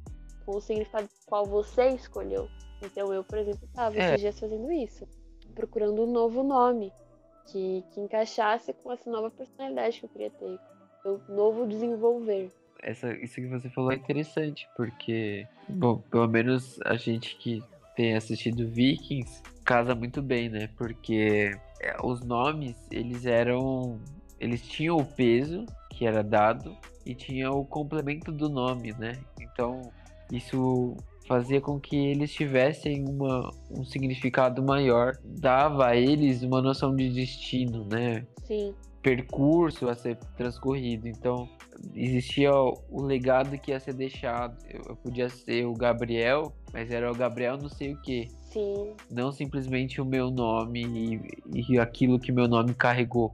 com 0.46 0.58
o 0.58 0.62
significado 0.62 1.10
qual 1.26 1.46
você 1.46 1.90
escolheu. 1.90 2.50
Então 2.82 3.14
eu, 3.14 3.24
por 3.24 3.38
exemplo, 3.38 3.66
estava 3.66 3.96
é. 3.96 4.08
esses 4.08 4.22
dias 4.22 4.40
fazendo 4.40 4.72
isso, 4.72 5.08
procurando 5.54 6.04
um 6.04 6.12
novo 6.12 6.44
nome 6.44 6.92
que, 7.46 7.84
que 7.92 8.00
encaixasse 8.00 8.74
com 8.74 8.92
essa 8.92 9.10
nova 9.10 9.30
personalidade 9.30 10.00
que 10.00 10.06
eu 10.06 10.10
queria 10.10 10.32
ter, 10.32 10.60
o 11.06 11.20
novo 11.32 11.68
desenvolver. 11.68 12.52
Essa, 12.82 13.14
isso 13.14 13.36
que 13.36 13.48
você 13.48 13.70
falou 13.70 13.92
é 13.92 13.96
interessante, 13.96 14.68
porque, 14.76 15.48
bom, 15.70 15.98
pelo 16.10 16.28
menos 16.28 16.80
a 16.84 16.96
gente 16.96 17.36
que 17.38 17.64
tem 17.96 18.16
assistido 18.16 18.68
Vikings 18.68 19.42
casa 19.64 19.96
muito 19.96 20.22
bem, 20.22 20.50
né? 20.50 20.70
Porque 20.78 21.56
é, 21.82 21.96
os 22.04 22.22
nomes, 22.24 22.76
eles 22.92 23.26
eram. 23.26 24.00
Eles 24.40 24.62
tinham 24.68 24.98
o 24.98 25.06
peso 25.06 25.66
que 25.92 26.06
era 26.06 26.24
dado 26.24 26.76
e 27.06 27.14
tinha 27.14 27.52
o 27.52 27.64
complemento 27.64 28.32
do 28.32 28.50
nome, 28.50 28.94
né? 28.94 29.20
Então, 29.40 29.92
isso 30.32 30.96
fazia 31.28 31.62
com 31.62 31.80
que 31.80 31.96
eles 31.96 32.34
tivessem 32.34 33.06
uma, 33.08 33.50
um 33.70 33.86
significado 33.86 34.64
maior, 34.64 35.18
dava 35.24 35.88
a 35.88 35.96
eles 35.96 36.42
uma 36.42 36.62
noção 36.62 36.96
de 36.96 37.10
destino, 37.10 37.86
né? 37.86 38.26
Sim. 38.44 38.74
Percurso 39.02 39.88
a 39.88 39.96
ser 39.96 40.18
transcorrido. 40.36 41.08
Então, 41.08 41.48
existia 41.96 42.52
o 42.54 43.02
legado 43.02 43.58
que 43.58 43.72
ia 43.72 43.80
ser 43.80 43.94
deixado. 43.94 44.58
Eu, 44.70 44.82
eu 44.90 44.96
podia 44.96 45.30
ser 45.30 45.66
o 45.66 45.74
Gabriel, 45.74 46.54
mas 46.74 46.92
era 46.92 47.12
o 47.12 47.16
Gabriel 47.16 47.58
não 47.58 47.70
sei 47.70 47.94
o 47.94 48.02
que. 48.02 48.28
Sim. 48.52 48.94
Não 49.10 49.32
simplesmente 49.32 50.02
o 50.02 50.06
meu 50.06 50.30
nome 50.30 51.22
e, 51.54 51.72
e 51.72 51.80
aquilo 51.80 52.20
que 52.20 52.32
meu 52.32 52.48
nome 52.48 52.74
carregou. 52.74 53.34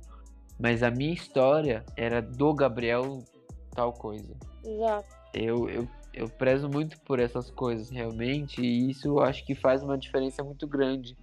mas 0.60 0.84
a 0.84 0.92
minha 0.92 1.14
história 1.14 1.84
era 1.96 2.22
do 2.22 2.54
Gabriel 2.54 3.24
tal 3.72 3.94
coisa. 3.94 4.36
Exato. 4.66 5.08
Eu, 5.34 5.70
eu, 5.70 5.88
eu 6.14 6.30
prezo 6.30 6.68
muito 6.68 7.00
por 7.02 7.20
essas 7.20 7.50
coisas 7.52 7.90
realmente, 7.90 8.62
e 8.62 8.90
isso 8.90 9.08
eu 9.08 9.20
acho 9.20 9.46
que 9.46 9.54
faz 9.54 9.84
uma 9.84 9.98
diferença 9.98 10.44
muito 10.44 10.68
grande 10.68 11.16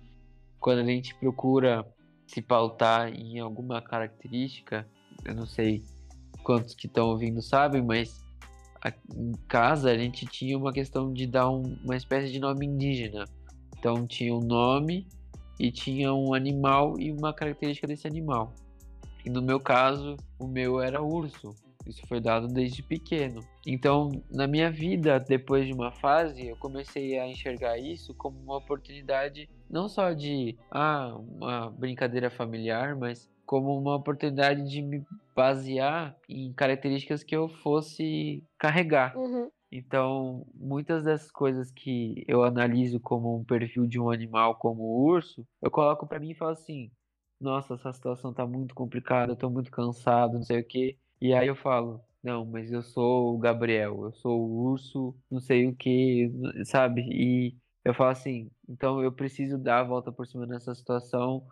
quando 0.60 0.78
a 0.78 0.84
gente 0.84 1.14
procura 1.16 1.84
se 2.26 2.40
pautar 2.40 3.12
em 3.12 3.38
alguma 3.38 3.82
característica. 3.82 4.86
Eu 5.24 5.34
não 5.34 5.46
sei 5.46 5.82
quantos 6.44 6.74
que 6.74 6.86
estão 6.86 7.08
ouvindo 7.08 7.42
sabem, 7.42 7.82
mas 7.82 8.22
em 9.16 9.32
casa 9.48 9.90
a 9.90 9.96
gente 9.96 10.26
tinha 10.26 10.56
uma 10.58 10.72
questão 10.72 11.12
de 11.12 11.26
dar 11.26 11.48
um, 11.48 11.62
uma 11.82 11.96
espécie 11.96 12.30
de 12.30 12.38
nome 12.38 12.66
indígena. 12.66 13.24
Então 13.78 14.06
tinha 14.06 14.34
um 14.34 14.40
nome 14.40 15.08
e 15.58 15.72
tinha 15.72 16.12
um 16.12 16.34
animal 16.34 16.98
e 17.00 17.10
uma 17.10 17.32
característica 17.32 17.86
desse 17.86 18.06
animal. 18.06 18.52
E 19.24 19.30
no 19.30 19.40
meu 19.40 19.58
caso, 19.58 20.16
o 20.38 20.46
meu 20.46 20.80
era 20.80 21.02
urso. 21.02 21.54
Isso 21.86 22.06
foi 22.06 22.20
dado 22.20 22.46
desde 22.48 22.82
pequeno. 22.82 23.40
Então, 23.66 24.10
na 24.30 24.46
minha 24.46 24.70
vida, 24.70 25.18
depois 25.18 25.66
de 25.66 25.72
uma 25.72 25.92
fase, 25.92 26.46
eu 26.46 26.56
comecei 26.56 27.18
a 27.18 27.26
enxergar 27.26 27.78
isso 27.78 28.14
como 28.14 28.38
uma 28.40 28.56
oportunidade 28.56 29.48
não 29.68 29.88
só 29.88 30.12
de 30.12 30.56
ah, 30.70 31.14
uma 31.18 31.70
brincadeira 31.70 32.30
familiar, 32.30 32.96
mas 32.96 33.30
como 33.46 33.78
uma 33.78 33.96
oportunidade 33.96 34.68
de 34.68 34.82
me 34.82 35.04
basear 35.34 36.16
em 36.28 36.52
características 36.52 37.22
que 37.22 37.34
eu 37.34 37.48
fosse 37.48 38.42
carregar. 38.58 39.16
Uhum. 39.16 39.50
Então, 39.70 40.46
muitas 40.54 41.02
das 41.02 41.30
coisas 41.30 41.70
que 41.70 42.24
eu 42.28 42.44
analiso 42.44 43.00
como 43.00 43.36
um 43.36 43.44
perfil 43.44 43.86
de 43.86 43.98
um 43.98 44.08
animal 44.10 44.54
como 44.56 44.82
o 44.84 45.04
urso, 45.04 45.44
eu 45.60 45.70
coloco 45.70 46.06
para 46.06 46.20
mim 46.20 46.30
e 46.30 46.34
falo 46.34 46.52
assim: 46.52 46.90
"Nossa, 47.40 47.74
essa 47.74 47.92
situação 47.92 48.32
tá 48.32 48.46
muito 48.46 48.74
complicada, 48.74 49.32
eu 49.32 49.36
tô 49.36 49.50
muito 49.50 49.70
cansado, 49.70 50.34
não 50.34 50.44
sei 50.44 50.60
o 50.60 50.64
quê". 50.66 50.96
E 51.20 51.34
aí 51.34 51.48
eu 51.48 51.56
falo: 51.56 52.00
"Não, 52.22 52.44
mas 52.46 52.70
eu 52.72 52.82
sou 52.82 53.34
o 53.34 53.38
Gabriel, 53.38 54.04
eu 54.04 54.12
sou 54.12 54.40
o 54.40 54.70
urso, 54.70 55.14
não 55.30 55.40
sei 55.40 55.66
o 55.66 55.74
quê", 55.74 56.30
sabe? 56.64 57.02
E 57.10 57.56
eu 57.84 57.92
falo 57.94 58.10
assim: 58.10 58.48
"Então 58.68 59.02
eu 59.02 59.12
preciso 59.12 59.58
dar 59.58 59.80
a 59.80 59.84
volta 59.84 60.12
por 60.12 60.26
cima 60.26 60.46
nessa 60.46 60.72
situação 60.74 61.44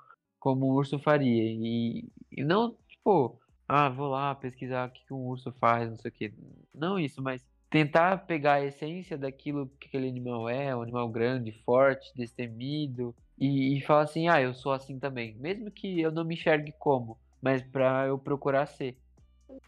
como 0.43 0.67
um 0.67 0.75
urso 0.75 0.99
faria". 0.99 1.45
E, 1.45 2.05
e 2.33 2.45
não, 2.45 2.77
tipo, 2.89 3.39
ah, 3.69 3.89
vou 3.89 4.09
lá 4.09 4.35
pesquisar 4.35 4.89
o 4.89 4.91
que, 4.91 5.15
um 5.15 5.29
urso 5.29 5.53
faz, 5.53 5.89
não 5.89 5.97
sei 5.97 6.11
o 6.11 6.15
quê. 6.15 6.35
Não 6.75 6.99
isso, 6.99 7.23
mas 7.23 7.47
tentar 7.71 8.27
pegar 8.27 8.55
a 8.55 8.65
essência 8.65 9.17
daquilo 9.17 9.71
que 9.81 9.87
aquele 9.89 10.09
animal 10.09 10.49
é, 10.49 10.75
um 10.77 10.83
animal 10.83 11.09
grande, 11.09 11.53
forte, 11.65 12.13
destemido, 12.15 13.15
e, 13.39 13.79
e 13.79 13.81
falar 13.81 14.03
assim, 14.03 14.29
ah, 14.29 14.43
eu 14.43 14.53
sou 14.53 14.73
assim 14.73 14.99
também, 14.99 15.35
mesmo 15.37 15.71
que 15.71 16.01
eu 16.01 16.11
não 16.13 16.25
me 16.25 16.35
enxergue 16.35 16.75
como, 16.79 17.17
mas 17.41 17.63
para 17.63 18.07
eu 18.09 18.19
procurar 18.19 18.67
ser. 18.67 18.97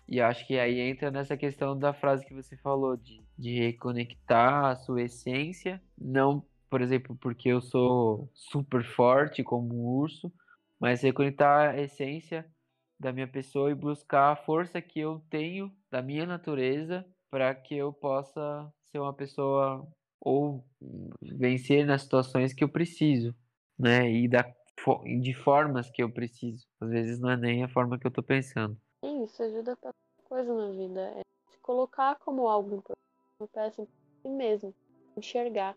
E 0.09 0.21
acho 0.21 0.47
que 0.47 0.59
aí 0.59 0.81
entra 0.81 1.11
nessa 1.11 1.37
questão 1.37 1.79
da 1.79 1.93
frase 1.93 2.27
que 2.27 2.35
você 2.35 2.57
falou, 2.57 2.97
de, 2.97 3.23
de 3.39 3.59
reconectar 3.59 4.67
a 4.67 4.77
sua 4.77 5.03
essência, 5.03 5.81
não, 5.99 6.45
por 6.69 6.83
exemplo, 6.83 7.17
porque 7.21 7.49
eu 7.49 7.61
sou 7.61 8.29
super 8.35 8.85
forte 8.85 9.43
como 9.43 9.75
um 9.75 9.87
urso, 9.87 10.31
mas 10.85 11.01
reconectar 11.01 11.71
a 11.71 11.81
essência 11.81 12.45
da 13.01 13.11
minha 13.11 13.27
pessoa 13.27 13.71
e 13.71 13.75
buscar 13.75 14.33
a 14.33 14.37
força 14.37 14.83
que 14.83 15.01
eu 15.01 15.19
tenho 15.31 15.75
da 15.91 16.03
minha 16.03 16.27
natureza 16.27 17.07
para 17.31 17.55
que 17.55 17.75
eu 17.75 17.91
possa 17.91 18.71
ser 18.93 18.99
uma 18.99 19.15
pessoa 19.15 19.89
ou 20.21 20.63
vencer 21.23 21.87
nas 21.87 22.03
situações 22.03 22.53
que 22.53 22.63
eu 22.63 22.69
preciso, 22.69 23.35
né? 23.79 24.11
E 24.11 24.29
da, 24.29 24.45
de 25.23 25.33
formas 25.33 25.91
que 25.91 26.03
eu 26.03 26.13
preciso. 26.13 26.67
Às 26.79 26.91
vezes 26.91 27.19
não 27.19 27.31
é 27.31 27.37
nem 27.39 27.65
a 27.65 27.69
forma 27.69 27.99
que 27.99 28.07
eu 28.07 28.13
tô 28.13 28.23
pensando. 28.23 28.77
Sim, 29.03 29.25
isso 29.25 29.43
ajuda 29.43 29.75
pra 29.79 29.91
coisa 30.25 30.53
na 30.53 30.71
vida. 30.71 31.01
É 31.01 31.23
se 31.51 31.59
colocar 31.63 32.17
como 32.17 32.47
algo 32.47 32.85
importante, 33.41 33.81
em 33.81 33.87
si 34.21 34.29
mesmo, 34.29 34.75
enxergar. 35.17 35.75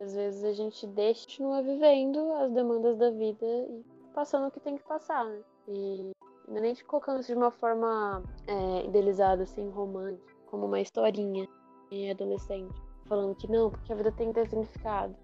Às 0.00 0.12
vezes 0.12 0.42
a 0.42 0.52
gente 0.52 0.88
deixa, 0.88 1.24
continua 1.24 1.62
vivendo 1.62 2.32
as 2.32 2.52
demandas 2.52 2.98
da 2.98 3.10
vida 3.10 3.46
e 3.46 3.93
passando 4.14 4.46
o 4.46 4.50
que 4.50 4.60
tem 4.60 4.76
que 4.76 4.84
passar, 4.84 5.24
né? 5.24 5.40
E 5.68 6.12
não 6.48 6.56
é 6.56 6.60
nem 6.60 6.74
te 6.74 6.84
colocando 6.84 7.20
isso 7.20 7.32
de 7.32 7.38
uma 7.38 7.50
forma 7.50 8.22
é, 8.46 8.84
idealizada, 8.86 9.42
assim, 9.42 9.68
romântica, 9.70 10.32
como 10.46 10.66
uma 10.66 10.80
historinha 10.80 11.48
de 11.90 12.10
adolescente. 12.10 12.74
Falando 13.06 13.34
que 13.34 13.50
não, 13.50 13.70
porque 13.70 13.92
a 13.92 13.96
vida 13.96 14.12
tem 14.12 14.28
que 14.28 14.34
ter 14.34 14.48
significado. 14.48 15.14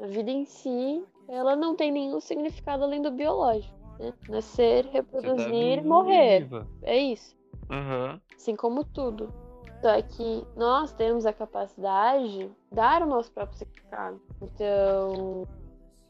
A 0.00 0.06
vida 0.06 0.30
em 0.30 0.44
si, 0.44 1.04
ela 1.28 1.54
não 1.56 1.74
tem 1.74 1.90
nenhum 1.92 2.20
significado 2.20 2.84
além 2.84 3.00
do 3.00 3.10
biológico. 3.10 3.74
Né? 3.98 4.12
Nascer, 4.28 4.84
Tá 4.86 4.92
reproduzir, 4.92 5.84
morrer. 5.84 6.40
viva. 6.40 6.66
É 6.82 6.98
isso. 6.98 7.36
Aham. 7.70 8.20
Assim 8.34 8.56
como 8.56 8.84
tudo. 8.84 9.32
Só 9.80 10.00
que 10.02 10.46
nós 10.56 10.92
temos 10.92 11.24
a 11.24 11.32
capacidade 11.32 12.28
de 12.38 12.50
dar 12.70 13.02
o 13.02 13.06
nosso 13.06 13.30
próprio 13.32 13.56
significado. 13.58 14.20
Então, 14.42 15.46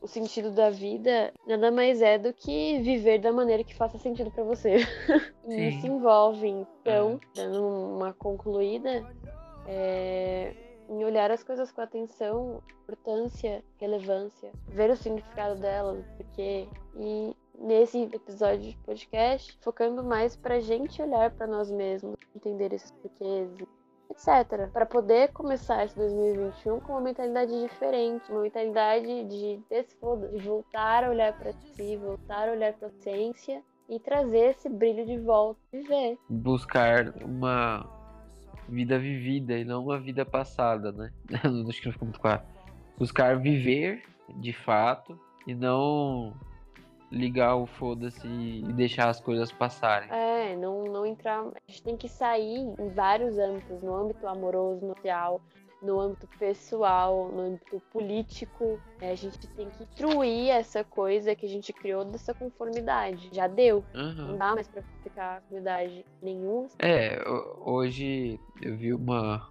o 0.01 0.07
sentido 0.07 0.51
da 0.51 0.71
vida 0.71 1.33
nada 1.47 1.71
mais 1.71 2.01
é 2.01 2.19
do 2.19 2.33
que 2.33 2.81
viver 2.81 3.19
da 3.19 3.33
maneira 3.33 3.63
que 3.63 3.75
faça 3.75 3.99
sentido 3.99 4.31
pra 4.31 4.45
você. 4.45 4.77
e 5.47 5.69
isso 5.69 5.87
envolve, 5.87 6.47
então, 6.47 7.21
dando 7.35 7.63
uma 7.63 8.13
concluída, 8.15 9.05
é, 9.67 10.55
em 10.89 11.05
olhar 11.05 11.31
as 11.31 11.43
coisas 11.43 11.71
com 11.71 11.81
atenção, 11.81 12.63
importância, 12.83 13.63
relevância, 13.79 14.51
ver 14.69 14.91
o 14.91 14.97
significado 14.97 15.61
delas, 15.61 16.05
porque 16.17 16.67
e 16.97 17.37
nesse 17.61 18.03
episódio 18.03 18.71
de 18.71 18.77
podcast, 18.79 19.57
focando 19.61 20.03
mais 20.03 20.35
pra 20.35 20.61
gente 20.61 21.01
olhar 21.03 21.31
pra 21.31 21.47
nós 21.47 21.71
mesmos, 21.71 22.17
entender 22.35 22.73
esses 22.73 22.91
porquês, 22.91 23.51
etc. 24.21 24.69
Para 24.73 24.85
poder 24.85 25.33
começar 25.33 25.85
esse 25.85 25.97
2021 25.97 26.81
com 26.81 26.93
uma 26.93 27.01
mentalidade 27.01 27.59
diferente, 27.61 28.31
uma 28.31 28.43
mentalidade 28.43 29.25
de 29.25 29.61
de 29.61 30.45
voltar 30.45 31.05
a 31.05 31.11
olhar 31.11 31.33
pra 31.39 31.53
si, 31.53 31.97
voltar 31.97 32.49
a 32.49 32.53
olhar 32.53 32.73
pra 32.75 32.91
ciência 32.91 33.63
e 33.89 33.99
trazer 33.99 34.51
esse 34.51 34.69
brilho 34.69 35.07
de 35.07 35.19
volta, 35.19 35.59
viver. 35.73 36.19
Buscar 36.29 37.09
uma 37.25 37.87
vida 38.69 38.99
vivida 38.99 39.59
e 39.59 39.65
não 39.65 39.85
uma 39.85 39.99
vida 39.99 40.25
passada, 40.25 40.93
né? 40.93 41.13
Acho 41.69 41.81
que 41.81 41.87
não 41.87 41.93
ficou 41.93 42.07
muito 42.07 42.21
claro. 42.21 42.43
Buscar 42.99 43.39
viver 43.39 44.03
de 44.37 44.53
fato 44.53 45.19
e 45.47 45.55
não 45.55 46.35
ligar 47.11 47.57
o 47.57 47.66
foda-se 47.66 48.27
e 48.27 48.62
deixar 48.73 49.09
as 49.09 49.20
coisas 49.20 49.51
passarem. 49.53 50.09
É, 50.11 50.55
não, 50.57 50.85
não 50.85 51.05
entrar. 51.05 51.40
A 51.42 51.53
gente 51.70 51.83
tem 51.83 51.96
que 51.96 52.09
sair 52.09 52.59
em 52.79 52.88
vários 52.90 53.38
âmbitos, 53.38 53.83
no 53.83 53.94
âmbito 53.94 54.27
amoroso, 54.27 54.87
no 54.87 54.94
social, 54.94 55.40
no 55.83 55.99
âmbito 55.99 56.29
pessoal, 56.38 57.31
no 57.33 57.40
âmbito 57.40 57.81
político. 57.92 58.79
É, 59.01 59.11
a 59.11 59.14
gente 59.14 59.38
tem 59.57 59.68
que 59.70 59.83
instruir 59.83 60.51
essa 60.51 60.85
coisa 60.85 61.35
que 61.35 61.46
a 61.46 61.49
gente 61.49 61.73
criou 61.73 62.05
dessa 62.05 62.35
conformidade. 62.35 63.31
Já 63.33 63.46
deu. 63.46 63.83
Aham. 63.94 64.29
Não 64.29 64.38
dá 64.38 64.55
mais 64.55 64.68
pra 64.68 64.83
ficar 65.03 65.40
conformidade 65.40 66.05
nenhuma. 66.23 66.68
É, 66.79 67.18
ho- 67.27 67.62
hoje 67.73 68.38
eu 68.61 68.77
vi 68.77 68.92
uma, 68.92 69.49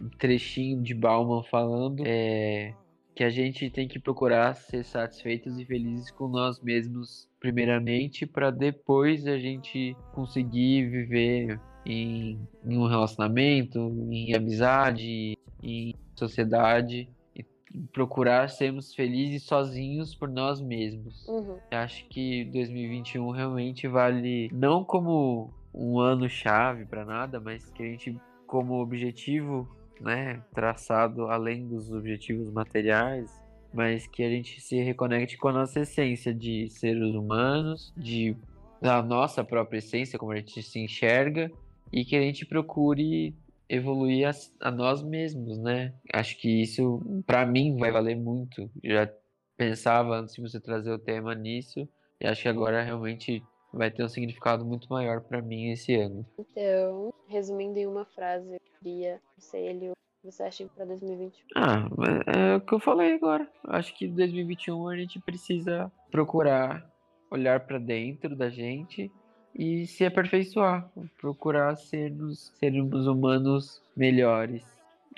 um 0.00 0.08
trechinho 0.18 0.82
de 0.82 0.94
Bauman 0.94 1.42
falando 1.44 2.02
é, 2.06 2.74
que 3.20 3.24
a 3.24 3.28
gente 3.28 3.68
tem 3.68 3.86
que 3.86 3.98
procurar 3.98 4.54
ser 4.54 4.82
satisfeitos 4.82 5.58
e 5.58 5.66
felizes 5.66 6.10
com 6.10 6.26
nós 6.26 6.58
mesmos, 6.58 7.28
primeiramente, 7.38 8.24
para 8.24 8.50
depois 8.50 9.26
a 9.26 9.36
gente 9.36 9.94
conseguir 10.14 10.88
viver 10.88 11.60
em, 11.84 12.40
em 12.64 12.78
um 12.78 12.86
relacionamento, 12.86 13.78
em 14.10 14.34
amizade, 14.34 15.36
em 15.62 15.94
sociedade. 16.16 17.10
e 17.36 17.44
Procurar 17.92 18.48
sermos 18.48 18.94
felizes 18.94 19.42
sozinhos 19.42 20.14
por 20.14 20.30
nós 20.30 20.58
mesmos. 20.58 21.28
Uhum. 21.28 21.58
Acho 21.70 22.08
que 22.08 22.46
2021 22.46 23.32
realmente 23.32 23.86
vale 23.86 24.48
não 24.50 24.82
como 24.82 25.52
um 25.74 25.98
ano 25.98 26.26
chave 26.26 26.86
para 26.86 27.04
nada, 27.04 27.38
mas 27.38 27.68
que 27.68 27.82
a 27.82 27.86
gente 27.86 28.18
como 28.46 28.80
objetivo, 28.80 29.68
né, 30.00 30.42
traçado 30.54 31.26
além 31.26 31.68
dos 31.68 31.92
objetivos 31.92 32.50
materiais, 32.50 33.30
mas 33.72 34.06
que 34.06 34.22
a 34.22 34.28
gente 34.28 34.60
se 34.60 34.82
reconecte 34.82 35.36
com 35.36 35.48
a 35.48 35.52
nossa 35.52 35.80
essência 35.80 36.34
de 36.34 36.68
seres 36.68 37.14
humanos, 37.14 37.92
de 37.96 38.36
da 38.80 39.02
nossa 39.02 39.44
própria 39.44 39.78
essência, 39.78 40.18
como 40.18 40.32
a 40.32 40.36
gente 40.36 40.62
se 40.62 40.78
enxerga, 40.78 41.52
e 41.92 42.04
que 42.04 42.16
a 42.16 42.20
gente 42.22 42.46
procure 42.46 43.34
evoluir 43.68 44.26
a, 44.26 44.32
a 44.68 44.70
nós 44.70 45.02
mesmos, 45.02 45.58
né? 45.58 45.92
Acho 46.12 46.36
que 46.38 46.62
isso 46.62 47.00
para 47.26 47.44
mim 47.44 47.76
vai 47.76 47.92
valer 47.92 48.16
muito. 48.16 48.70
Já 48.82 49.08
pensava 49.56 50.18
antes 50.18 50.34
de 50.34 50.40
você 50.40 50.58
trazer 50.58 50.90
o 50.90 50.98
tema 50.98 51.34
nisso, 51.34 51.86
e 52.20 52.26
acho 52.26 52.42
que 52.42 52.48
agora 52.48 52.82
realmente 52.82 53.42
vai 53.72 53.90
ter 53.90 54.04
um 54.04 54.08
significado 54.08 54.64
muito 54.64 54.88
maior 54.90 55.20
para 55.20 55.40
mim 55.40 55.70
esse 55.70 55.94
ano. 55.94 56.26
Então, 56.38 57.12
resumindo 57.28 57.78
em 57.78 57.86
uma 57.86 58.04
frase, 58.04 58.54
eu 58.54 58.60
queria 58.78 59.20
conselho 59.34 59.92
que 60.20 60.30
você 60.30 60.42
acha 60.42 60.66
para 60.74 60.84
2021. 60.84 61.46
Ah, 61.56 61.88
é 62.26 62.56
o 62.56 62.60
que 62.60 62.74
eu 62.74 62.80
falei 62.80 63.14
agora. 63.14 63.48
Acho 63.68 63.96
que 63.96 64.06
2021 64.06 64.88
a 64.88 64.96
gente 64.96 65.18
precisa 65.20 65.90
procurar 66.10 66.90
olhar 67.30 67.60
para 67.60 67.78
dentro 67.78 68.34
da 68.36 68.50
gente 68.50 69.10
e 69.54 69.86
se 69.86 70.04
aperfeiçoar, 70.04 70.90
procurar 71.18 71.76
sermos, 71.76 72.52
sermos 72.58 73.06
humanos 73.06 73.82
melhores. 73.96 74.64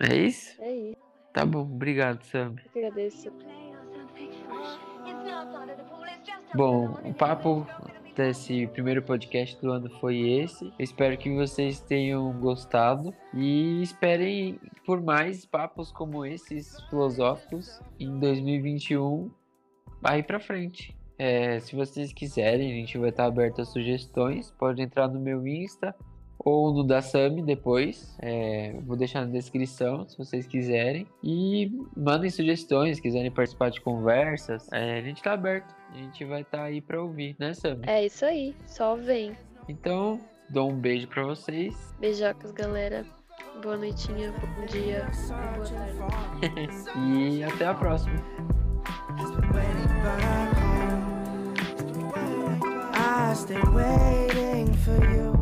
É 0.00 0.16
isso? 0.16 0.62
É 0.62 0.72
isso. 0.72 1.02
Tá 1.32 1.44
bom, 1.46 1.62
obrigado, 1.62 2.22
Sam. 2.24 2.54
Eu 2.74 2.86
agradeço. 2.86 3.32
Bom, 6.54 6.98
o 7.04 7.14
papo 7.14 7.66
desse 8.14 8.66
primeiro 8.68 9.02
podcast 9.02 9.60
do 9.60 9.70
ano 9.70 9.90
foi 10.00 10.18
esse. 10.20 10.64
Eu 10.64 10.72
espero 10.78 11.16
que 11.16 11.30
vocês 11.34 11.80
tenham 11.80 12.32
gostado 12.38 13.14
e 13.34 13.82
esperem 13.82 14.60
por 14.84 15.00
mais 15.02 15.44
papos 15.44 15.90
como 15.92 16.24
esses 16.24 16.80
filosóficos 16.88 17.80
em 17.98 18.18
2021 18.18 19.30
aí 20.04 20.22
pra 20.22 20.40
frente. 20.40 20.96
É, 21.18 21.60
se 21.60 21.76
vocês 21.76 22.12
quiserem, 22.12 22.72
a 22.72 22.74
gente 22.74 22.98
vai 22.98 23.10
estar 23.10 23.26
aberto 23.26 23.60
a 23.60 23.64
sugestões. 23.64 24.50
Pode 24.50 24.82
entrar 24.82 25.08
no 25.08 25.20
meu 25.20 25.46
Insta 25.46 25.94
ou 26.44 26.72
no 26.72 26.84
da 26.84 27.00
Sami 27.00 27.42
depois. 27.42 28.16
É, 28.20 28.74
vou 28.84 28.96
deixar 28.96 29.24
na 29.24 29.32
descrição 29.32 30.06
se 30.08 30.16
vocês 30.18 30.46
quiserem. 30.46 31.06
E 31.22 31.70
mandem 31.96 32.30
sugestões, 32.30 32.96
se 32.96 33.02
quiserem 33.02 33.30
participar 33.30 33.70
de 33.70 33.80
conversas. 33.80 34.70
É, 34.72 34.98
a 34.98 35.02
gente 35.02 35.18
está 35.18 35.32
aberto. 35.32 35.74
A 35.92 35.96
gente 35.96 36.24
vai 36.24 36.42
estar 36.42 36.64
aí 36.64 36.80
para 36.80 37.02
ouvir, 37.02 37.36
né, 37.38 37.54
Sami? 37.54 37.82
É 37.86 38.04
isso 38.04 38.24
aí. 38.24 38.54
Só 38.66 38.96
vem. 38.96 39.36
Então, 39.68 40.20
dou 40.48 40.70
um 40.70 40.74
beijo 40.74 41.06
para 41.08 41.24
vocês. 41.24 41.94
Beijocas, 42.00 42.50
galera. 42.52 43.04
Boa 43.62 43.76
noitinha, 43.76 44.32
bom 44.32 44.66
dia, 44.66 45.08
boa 45.28 45.66
tarde. 45.68 45.74
e 47.38 47.44
até 47.44 47.66
a 47.66 47.74
próxima. 47.74 48.14
I 52.94 53.34
stay 53.34 53.60
waiting 53.72 54.72
for 54.74 55.04
you. 55.10 55.41